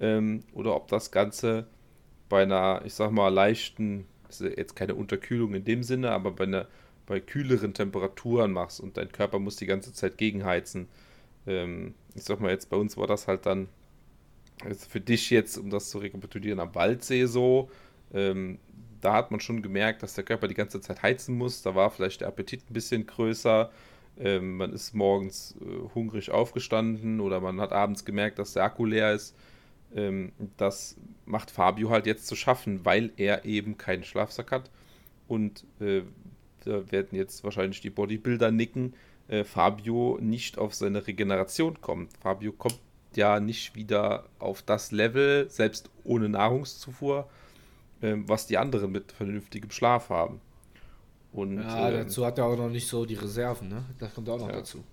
ähm, 0.00 0.44
oder 0.52 0.76
ob 0.76 0.88
das 0.88 1.10
Ganze 1.10 1.66
bei 2.28 2.42
einer, 2.42 2.82
ich 2.84 2.94
sag 2.94 3.10
mal, 3.10 3.28
leichten, 3.28 4.06
jetzt 4.38 4.76
keine 4.76 4.94
Unterkühlung 4.94 5.54
in 5.54 5.64
dem 5.64 5.82
Sinne, 5.82 6.12
aber 6.12 6.30
bei 6.30 6.44
einer 6.44 6.68
bei 7.06 7.20
kühleren 7.20 7.74
Temperaturen 7.74 8.52
machst 8.52 8.80
und 8.80 8.96
dein 8.96 9.10
Körper 9.10 9.40
muss 9.40 9.56
die 9.56 9.66
ganze 9.66 9.92
Zeit 9.92 10.18
gegenheizen. 10.18 10.88
Ähm, 11.46 11.94
ich 12.14 12.22
sag 12.22 12.40
mal 12.40 12.50
jetzt, 12.50 12.70
bei 12.70 12.76
uns 12.76 12.96
war 12.96 13.06
das 13.06 13.26
halt 13.26 13.44
dann 13.46 13.68
also 14.64 14.86
für 14.88 15.00
dich 15.00 15.30
jetzt, 15.30 15.58
um 15.58 15.70
das 15.70 15.90
zu 15.90 15.98
rekapitulieren, 15.98 16.60
am 16.60 16.74
Waldsee 16.74 17.26
so. 17.26 17.70
Ähm, 18.14 18.58
da 19.02 19.12
hat 19.14 19.30
man 19.30 19.40
schon 19.40 19.60
gemerkt, 19.60 20.02
dass 20.02 20.14
der 20.14 20.24
Körper 20.24 20.48
die 20.48 20.54
ganze 20.54 20.80
Zeit 20.80 21.02
heizen 21.02 21.36
muss. 21.36 21.62
Da 21.62 21.74
war 21.74 21.90
vielleicht 21.90 22.22
der 22.22 22.28
Appetit 22.28 22.62
ein 22.70 22.72
bisschen 22.72 23.06
größer. 23.06 23.70
Ähm, 24.18 24.56
man 24.56 24.72
ist 24.72 24.94
morgens 24.94 25.56
äh, 25.60 25.94
hungrig 25.94 26.30
aufgestanden 26.30 27.20
oder 27.20 27.40
man 27.40 27.60
hat 27.60 27.72
abends 27.72 28.04
gemerkt, 28.04 28.38
dass 28.38 28.54
der 28.54 28.64
Akku 28.64 28.86
leer 28.86 29.12
ist. 29.12 29.36
Ähm, 29.94 30.32
das 30.56 30.96
macht 31.26 31.50
Fabio 31.50 31.90
halt 31.90 32.06
jetzt 32.06 32.26
zu 32.26 32.36
schaffen, 32.36 32.84
weil 32.84 33.12
er 33.16 33.44
eben 33.44 33.76
keinen 33.76 34.04
Schlafsack 34.04 34.52
hat 34.52 34.70
und 35.28 35.64
äh, 35.80 36.02
da 36.64 36.90
werden 36.92 37.16
jetzt 37.16 37.42
wahrscheinlich 37.44 37.80
die 37.80 37.90
Bodybuilder 37.90 38.50
nicken, 38.50 38.94
äh, 39.28 39.44
Fabio 39.44 40.18
nicht 40.20 40.58
auf 40.58 40.74
seine 40.74 41.06
Regeneration 41.06 41.80
kommt. 41.80 42.16
Fabio 42.18 42.52
kommt 42.52 42.78
ja 43.16 43.40
nicht 43.40 43.74
wieder 43.74 44.26
auf 44.38 44.62
das 44.62 44.92
Level, 44.92 45.48
selbst 45.50 45.90
ohne 46.04 46.28
Nahrungszufuhr, 46.28 47.28
was 48.02 48.46
die 48.46 48.58
anderen 48.58 48.92
mit 48.92 49.12
vernünftigem 49.12 49.70
Schlaf 49.70 50.10
haben. 50.10 50.40
Und, 51.32 51.58
ja, 51.58 51.88
ähm, 51.88 51.94
dazu 51.94 52.26
hat 52.26 52.38
er 52.38 52.46
auch 52.46 52.56
noch 52.56 52.68
nicht 52.68 52.86
so 52.86 53.06
die 53.06 53.14
Reserven, 53.14 53.68
ne? 53.68 53.84
Das 53.98 54.12
kommt 54.14 54.28
auch 54.28 54.38
noch 54.38 54.48
ja. 54.48 54.56
dazu. 54.56 54.84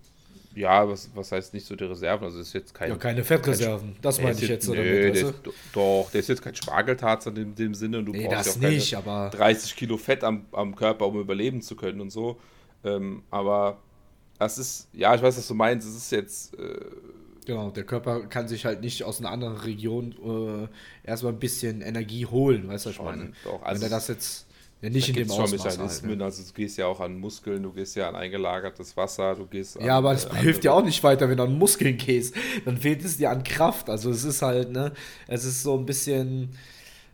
Ja, 0.56 0.88
was, 0.88 1.10
was 1.14 1.32
heißt 1.32 1.54
nicht 1.54 1.66
so 1.66 1.76
die 1.76 1.84
Reserven? 1.84 2.26
Also 2.26 2.40
ist 2.40 2.54
jetzt 2.54 2.74
kein. 2.74 2.90
Ja, 2.90 2.96
keine 2.96 3.24
Fettreserven. 3.24 3.94
Kein, 3.94 4.02
das 4.02 4.22
meine 4.22 4.38
ich 4.40 4.48
jetzt, 4.48 4.66
so 4.66 4.74
nö, 4.74 4.84
damit, 4.84 5.16
der 5.16 5.30
ist, 5.30 5.34
Doch, 5.74 6.10
der 6.12 6.20
ist 6.20 6.30
jetzt 6.30 6.42
kein 6.42 6.56
Spargeltarzan 6.56 7.36
in 7.36 7.56
dem 7.56 7.74
Sinne. 7.74 8.04
Du 8.04 8.12
nee, 8.12 8.26
brauchst 8.26 8.56
das 8.56 8.62
ja 8.62 8.68
auch 8.68 8.72
nicht, 8.72 8.96
aber 8.96 9.30
30 9.32 9.76
Kilo 9.76 9.98
Fett 9.98 10.24
am, 10.24 10.46
am 10.52 10.76
Körper, 10.76 11.08
um 11.08 11.20
überleben 11.20 11.62
zu 11.62 11.76
können 11.76 12.02
und 12.02 12.10
so. 12.10 12.40
Ähm, 12.84 13.24
aber 13.30 13.78
das 14.40 14.58
ist, 14.58 14.88
ja, 14.94 15.14
ich 15.14 15.22
weiß, 15.22 15.38
was 15.38 15.48
du 15.48 15.54
meinst. 15.54 15.88
Es 15.88 15.96
ist 15.96 16.12
jetzt. 16.12 16.58
Äh, 16.58 16.80
Genau, 17.50 17.72
der 17.72 17.84
Körper 17.84 18.28
kann 18.28 18.48
sich 18.48 18.64
halt 18.64 18.82
nicht 18.82 19.04
aus 19.04 19.20
einer 19.20 19.32
anderen 19.32 19.58
Region 19.58 20.70
äh, 21.04 21.10
erstmal 21.10 21.34
ein 21.34 21.40
bisschen 21.40 21.82
Energie 21.82 22.28
holen, 22.28 22.68
weißt 22.68 22.86
du, 22.86 22.90
was 22.90 22.96
ich 22.98 23.02
meine? 23.02 23.32
Doch, 23.44 23.64
also 23.64 23.82
Wenn 23.82 23.88
er 23.88 23.96
das 23.96 24.08
jetzt 24.08 24.46
ja, 24.84 24.90
nicht 24.92 25.10
in 25.10 25.16
dem 25.16 25.32
Ausmaß 25.32 25.80
halt, 25.80 26.04
ne? 26.06 26.24
also 26.24 26.44
du 26.44 26.54
gehst 26.54 26.78
ja 26.78 26.86
auch 26.86 27.00
an 27.00 27.18
Muskeln, 27.18 27.64
du 27.64 27.74
gehst 27.74 27.96
ja 27.96 28.08
an 28.08 28.16
eingelagertes 28.16 28.96
Wasser, 28.96 29.34
du 29.34 29.48
gehst 29.48 29.82
Ja, 29.82 29.98
aber 29.98 30.14
das 30.14 30.26
äh, 30.26 30.36
hilft 30.36 30.64
dir 30.64 30.76
auch 30.76 30.84
nicht 30.84 31.04
weiter, 31.04 31.28
wenn 31.28 31.38
du 31.38 31.44
an 31.44 31.58
Muskeln 31.58 31.98
gehst. 31.98 32.36
Dann 32.66 32.78
fehlt 32.78 33.04
es 33.04 33.18
dir 33.18 33.32
an 33.32 33.44
Kraft. 33.44 33.90
Also 33.90 34.12
es 34.12 34.24
ist 34.24 34.44
halt, 34.44 34.72
ne, 34.72 34.94
es 35.26 35.44
ist 35.44 35.64
so 35.64 35.76
ein 35.76 35.88
bisschen, 35.88 36.52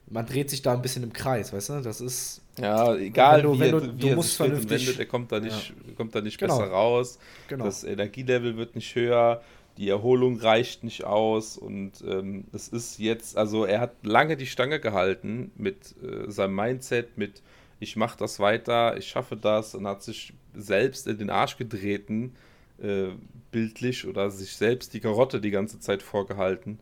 man 0.09 0.25
dreht 0.25 0.49
sich 0.49 0.61
da 0.61 0.73
ein 0.73 0.81
bisschen 0.81 1.03
im 1.03 1.13
Kreis, 1.13 1.53
weißt 1.53 1.69
du? 1.69 1.81
Das 1.81 2.01
ist. 2.01 2.41
Ja, 2.59 2.93
egal 2.93 3.37
wenn 3.37 3.43
du, 3.43 3.55
wie, 3.55 3.59
wenn 3.61 3.71
du, 3.71 3.97
wie 4.03 4.09
du 4.09 4.15
musst 4.15 4.35
vernünftig. 4.35 4.81
Wendet, 4.81 4.99
der 4.99 5.05
kommt 5.05 5.31
da 5.31 5.39
nicht, 5.39 5.69
ja. 5.69 5.93
kommt 5.95 6.13
da 6.13 6.19
nicht 6.19 6.37
genau. 6.37 6.57
besser 6.57 6.71
raus. 6.71 7.19
Genau. 7.47 7.63
Das 7.63 7.85
Energielevel 7.85 8.57
wird 8.57 8.75
nicht 8.75 8.93
höher 8.95 9.41
die 9.77 9.89
Erholung 9.89 10.39
reicht 10.39 10.83
nicht 10.83 11.03
aus 11.03 11.57
und 11.57 12.03
ähm, 12.07 12.45
es 12.53 12.67
ist 12.69 12.99
jetzt, 12.99 13.37
also 13.37 13.65
er 13.65 13.81
hat 13.81 13.93
lange 14.03 14.37
die 14.37 14.47
Stange 14.47 14.79
gehalten 14.79 15.51
mit 15.55 15.95
äh, 16.01 16.31
seinem 16.31 16.55
Mindset, 16.55 17.17
mit 17.17 17.41
ich 17.79 17.95
mache 17.95 18.17
das 18.17 18.39
weiter, 18.39 18.97
ich 18.97 19.07
schaffe 19.07 19.35
das 19.35 19.75
und 19.75 19.85
hat 19.85 20.01
sich 20.01 20.33
selbst 20.53 21.07
in 21.07 21.17
den 21.17 21.29
Arsch 21.29 21.57
getreten, 21.57 22.33
äh, 22.81 23.09
bildlich 23.51 24.07
oder 24.07 24.31
sich 24.31 24.55
selbst 24.55 24.93
die 24.93 25.01
Karotte 25.01 25.41
die 25.41 25.51
ganze 25.51 25.79
Zeit 25.79 26.01
vorgehalten 26.01 26.79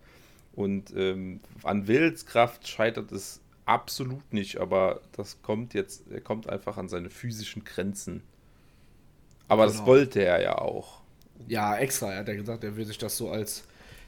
und 0.55 0.93
ähm, 0.95 1.39
an 1.63 1.87
Willenskraft 1.87 2.67
scheitert 2.67 3.11
es 3.11 3.41
absolut 3.65 4.33
nicht, 4.33 4.57
aber 4.57 5.01
das 5.13 5.41
kommt 5.41 5.73
jetzt, 5.73 6.03
er 6.11 6.21
kommt 6.21 6.47
einfach 6.47 6.77
an 6.77 6.89
seine 6.89 7.09
physischen 7.09 7.63
Grenzen. 7.63 8.21
Aber 9.47 9.65
genau. 9.65 9.77
das 9.77 9.85
wollte 9.85 10.23
er 10.23 10.41
ja 10.41 10.57
auch. 10.57 11.02
Ja, 11.47 11.77
extra. 11.77 12.11
Er 12.11 12.19
hat 12.19 12.27
ja 12.27 12.35
gesagt, 12.35 12.63
er 12.63 12.75
will 12.75 12.85
sich 12.85 12.97
das 12.97 13.17
so 13.17 13.29
als 13.29 13.63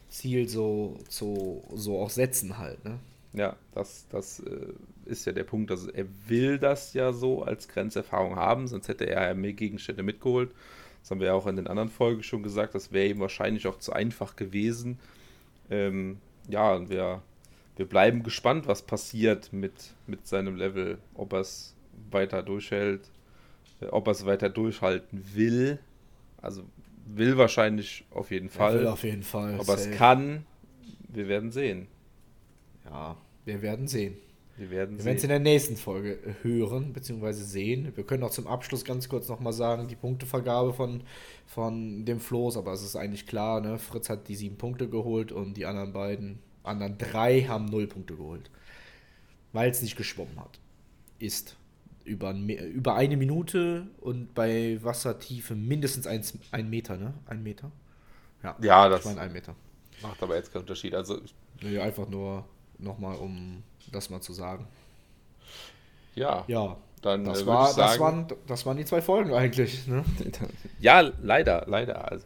Ziel 0.09 0.47
so, 0.47 0.97
so, 1.09 1.63
so 1.73 1.99
auch 1.99 2.09
setzen 2.09 2.57
halt, 2.57 2.83
ne? 2.85 2.99
Ja, 3.33 3.57
das, 3.73 4.07
das 4.09 4.39
äh, 4.39 4.73
ist 5.05 5.25
ja 5.25 5.33
der 5.33 5.43
Punkt. 5.43 5.69
Also 5.69 5.91
er 5.91 6.05
will 6.27 6.57
das 6.57 6.93
ja 6.93 7.11
so 7.11 7.43
als 7.43 7.67
Grenzerfahrung 7.67 8.37
haben, 8.37 8.67
sonst 8.67 8.87
hätte 8.87 9.07
er 9.07 9.27
ja 9.27 9.33
mehr 9.33 9.53
Gegenstände 9.53 10.03
mitgeholt. 10.03 10.51
Das 11.01 11.11
haben 11.11 11.19
wir 11.19 11.27
ja 11.27 11.33
auch 11.33 11.45
in 11.45 11.57
den 11.57 11.67
anderen 11.67 11.89
Folgen 11.89 12.23
schon 12.23 12.43
gesagt. 12.43 12.75
Das 12.75 12.91
wäre 12.91 13.07
ihm 13.07 13.19
wahrscheinlich 13.19 13.67
auch 13.67 13.77
zu 13.77 13.93
einfach 13.93 14.35
gewesen. 14.35 14.99
Ähm, 15.69 16.17
ja, 16.47 16.73
und 16.73 16.89
wir, 16.89 17.21
wir 17.75 17.85
bleiben 17.85 18.23
gespannt, 18.23 18.67
was 18.67 18.81
passiert 18.81 19.51
mit, 19.51 19.73
mit 20.07 20.25
seinem 20.27 20.55
Level. 20.55 20.97
Ob 21.13 21.33
er 21.33 21.41
es 21.41 21.75
weiter 22.09 22.41
durchhält, 22.41 23.11
äh, 23.81 23.87
ob 23.87 24.07
er 24.07 24.11
es 24.11 24.25
weiter 24.25 24.49
durchhalten 24.49 25.23
will. 25.35 25.79
Also 26.41 26.63
will 27.05 27.37
wahrscheinlich 27.37 28.05
auf 28.11 28.31
jeden 28.31 28.49
Fall. 28.49 28.75
Er 28.75 28.79
will 28.81 28.87
auf 28.87 29.03
jeden 29.03 29.23
Fall. 29.23 29.59
Aber 29.59 29.75
es 29.75 29.89
kann, 29.91 30.45
wir 31.07 31.27
werden 31.27 31.51
sehen. 31.51 31.87
Ja, 32.85 33.17
wir 33.45 33.61
werden 33.61 33.87
sehen. 33.87 34.15
Wir 34.57 34.71
werden 34.71 34.97
es 34.97 35.23
in 35.23 35.29
der 35.29 35.39
nächsten 35.39 35.75
Folge 35.75 36.17
hören 36.41 36.93
bzw. 36.93 37.33
sehen. 37.33 37.91
Wir 37.95 38.05
können 38.05 38.23
auch 38.23 38.31
zum 38.31 38.47
Abschluss 38.47 38.85
ganz 38.85 39.09
kurz 39.09 39.27
nochmal 39.27 39.51
sagen, 39.51 39.89
die 39.89 39.97
Punktevergabe 39.97 40.71
von, 40.73 41.03
von 41.45 42.05
dem 42.05 42.21
Floß, 42.21 42.55
aber 42.55 42.71
es 42.71 42.81
ist 42.81 42.95
eigentlich 42.95 43.27
klar, 43.27 43.59
ne? 43.59 43.77
Fritz 43.77 44.09
hat 44.09 44.29
die 44.29 44.35
sieben 44.35 44.57
Punkte 44.57 44.87
geholt 44.87 45.33
und 45.33 45.55
die 45.57 45.65
anderen 45.65 45.91
beiden, 45.91 46.39
anderen 46.63 46.97
drei 46.97 47.41
haben 47.41 47.65
null 47.65 47.87
Punkte 47.87 48.15
geholt. 48.15 48.49
Weil 49.51 49.71
es 49.71 49.81
nicht 49.81 49.97
geschwommen 49.97 50.39
hat. 50.39 50.59
Ist. 51.19 51.57
Über, 52.05 52.33
über 52.33 52.95
eine 52.95 53.17
Minute 53.17 53.87
und 53.99 54.33
bei 54.33 54.79
Wassertiefe 54.81 55.55
mindestens 55.55 56.07
ein, 56.07 56.23
ein 56.51 56.69
Meter, 56.69 56.97
ne? 56.97 57.13
Ein 57.25 57.43
Meter. 57.43 57.71
Ja, 58.43 58.55
ja 58.61 58.89
das 58.89 59.01
ich 59.01 59.05
mein, 59.07 59.19
ein 59.19 59.33
Meter. 59.33 59.55
macht 60.01 60.21
aber 60.21 60.35
jetzt 60.35 60.53
keinen 60.53 60.61
Unterschied. 60.61 60.93
Also, 60.93 61.19
nee, 61.61 61.79
einfach 61.79 62.07
nur 62.07 62.45
nochmal, 62.77 63.17
um 63.17 63.63
das 63.91 64.09
mal 64.09 64.21
zu 64.21 64.33
sagen. 64.33 64.67
Ja. 66.13 66.45
Ja. 66.47 66.77
Dann 67.01 67.25
das, 67.25 67.41
äh, 67.41 67.45
war, 67.45 67.67
sagen, 67.67 67.77
das, 67.77 67.99
waren, 67.99 68.27
das 68.47 68.65
waren 68.65 68.77
die 68.77 68.85
zwei 68.85 69.01
Folgen 69.01 69.33
eigentlich. 69.33 69.85
Ne? 69.87 70.05
ja, 70.79 71.01
leider, 71.21 71.65
leider. 71.67 72.11
Also, 72.11 72.25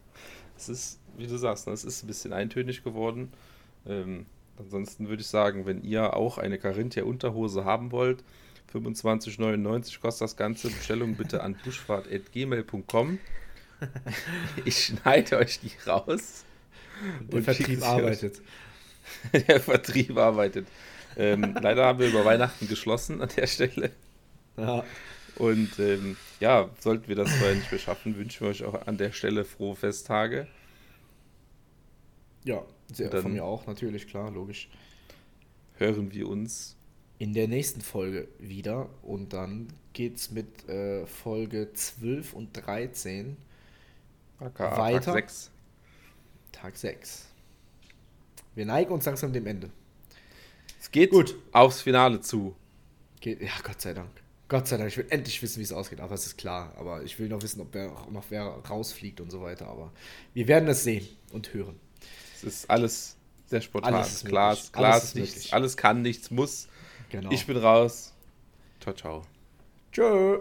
es 0.56 0.68
ist, 0.68 1.00
wie 1.16 1.26
du 1.26 1.36
sagst, 1.36 1.66
ne, 1.66 1.72
es 1.72 1.84
ist 1.84 2.04
ein 2.04 2.06
bisschen 2.06 2.32
eintönig 2.32 2.84
geworden. 2.84 3.32
Ähm, 3.86 4.26
ansonsten 4.58 5.08
würde 5.08 5.22
ich 5.22 5.28
sagen, 5.28 5.66
wenn 5.66 5.82
ihr 5.82 6.14
auch 6.14 6.38
eine 6.38 6.58
Carinthia 6.58 7.04
Unterhose 7.04 7.64
haben 7.64 7.92
wollt, 7.92 8.22
25,99 8.72 10.00
kostet 10.00 10.22
das 10.22 10.36
Ganze. 10.36 10.70
Bestellung 10.70 11.16
bitte 11.16 11.42
an 11.42 11.56
buschfahrt.gmail.com. 11.64 13.18
Ich 14.64 14.84
schneide 14.84 15.38
euch 15.38 15.60
die 15.60 15.72
raus. 15.88 16.44
Der 17.32 17.42
Vertrieb 17.42 17.82
arbeitet. 17.82 18.42
Der 19.32 19.60
Vertrieb 19.60 20.16
arbeitet. 20.16 20.68
Ähm, 21.16 21.56
leider 21.60 21.86
haben 21.86 21.98
wir 21.98 22.08
über 22.08 22.24
Weihnachten 22.24 22.68
geschlossen 22.68 23.20
an 23.20 23.30
der 23.34 23.46
Stelle. 23.46 23.90
Ja. 24.56 24.84
Und 25.36 25.78
ähm, 25.78 26.16
ja, 26.38 26.68
sollten 26.78 27.08
wir 27.08 27.16
das 27.16 27.30
vorher 27.30 27.54
nicht 27.54 27.70
mehr 27.72 27.80
schaffen, 27.80 28.16
wünschen 28.16 28.42
wir 28.42 28.50
euch 28.50 28.64
auch 28.64 28.86
an 28.86 28.98
der 28.98 29.12
Stelle 29.12 29.44
frohe 29.44 29.74
Festtage. 29.74 30.46
Ja, 32.44 32.62
sehr, 32.92 33.10
von 33.10 33.32
mir 33.32 33.44
auch, 33.44 33.66
natürlich, 33.66 34.06
klar, 34.06 34.30
logisch. 34.30 34.68
Hören 35.76 36.12
wir 36.12 36.28
uns 36.28 36.76
in 37.20 37.34
der 37.34 37.48
nächsten 37.48 37.82
Folge 37.82 38.28
wieder 38.38 38.88
und 39.02 39.34
dann 39.34 39.68
geht's 39.92 40.30
mit 40.30 40.66
äh, 40.70 41.06
Folge 41.06 41.70
12 41.70 42.32
und 42.32 42.54
13 42.54 43.36
AKA 44.40 44.78
weiter. 44.78 45.12
Tag 45.12 45.28
6. 45.28 45.50
Tag 46.50 46.76
6. 46.78 47.26
Wir 48.54 48.64
neigen 48.64 48.90
uns 48.90 49.04
langsam 49.04 49.34
dem 49.34 49.46
Ende. 49.46 49.68
Es 50.80 50.90
geht 50.90 51.10
gut 51.10 51.36
aufs 51.52 51.82
Finale 51.82 52.22
zu. 52.22 52.56
Geht, 53.20 53.42
ja, 53.42 53.52
Gott 53.62 53.82
sei 53.82 53.92
Dank. 53.92 54.10
Gott 54.48 54.66
sei 54.66 54.78
Dank, 54.78 54.88
ich 54.88 54.96
will 54.96 55.06
endlich 55.10 55.42
wissen, 55.42 55.58
wie 55.58 55.64
es 55.64 55.72
ausgeht, 55.72 56.00
aber 56.00 56.14
es 56.14 56.24
ist 56.24 56.38
klar. 56.38 56.72
Aber 56.78 57.02
ich 57.02 57.18
will 57.18 57.28
noch 57.28 57.42
wissen, 57.42 57.60
ob 57.60 57.74
wer, 57.74 57.88
noch 58.10 58.24
wer 58.30 58.44
rausfliegt 58.44 59.20
und 59.20 59.30
so 59.30 59.42
weiter. 59.42 59.66
Aber 59.66 59.92
wir 60.32 60.48
werden 60.48 60.70
es 60.70 60.84
sehen 60.84 61.06
und 61.32 61.52
hören. 61.52 61.78
Es 62.34 62.44
ist 62.44 62.70
alles 62.70 63.16
sehr 63.44 63.60
spontan. 63.60 63.92
Alles 63.92 64.24
klar, 64.24 64.54
möglich. 64.54 64.72
klar 64.72 64.92
alles, 64.94 65.04
ist 65.04 65.14
nichts, 65.16 65.52
alles 65.52 65.76
kann, 65.76 66.00
nichts 66.00 66.30
muss. 66.30 66.66
Genau. 67.10 67.30
Ich 67.30 67.46
bin 67.46 67.56
raus. 67.56 68.14
Ciao, 68.80 68.94
ciao. 68.94 69.22
Tschö. 69.92 70.40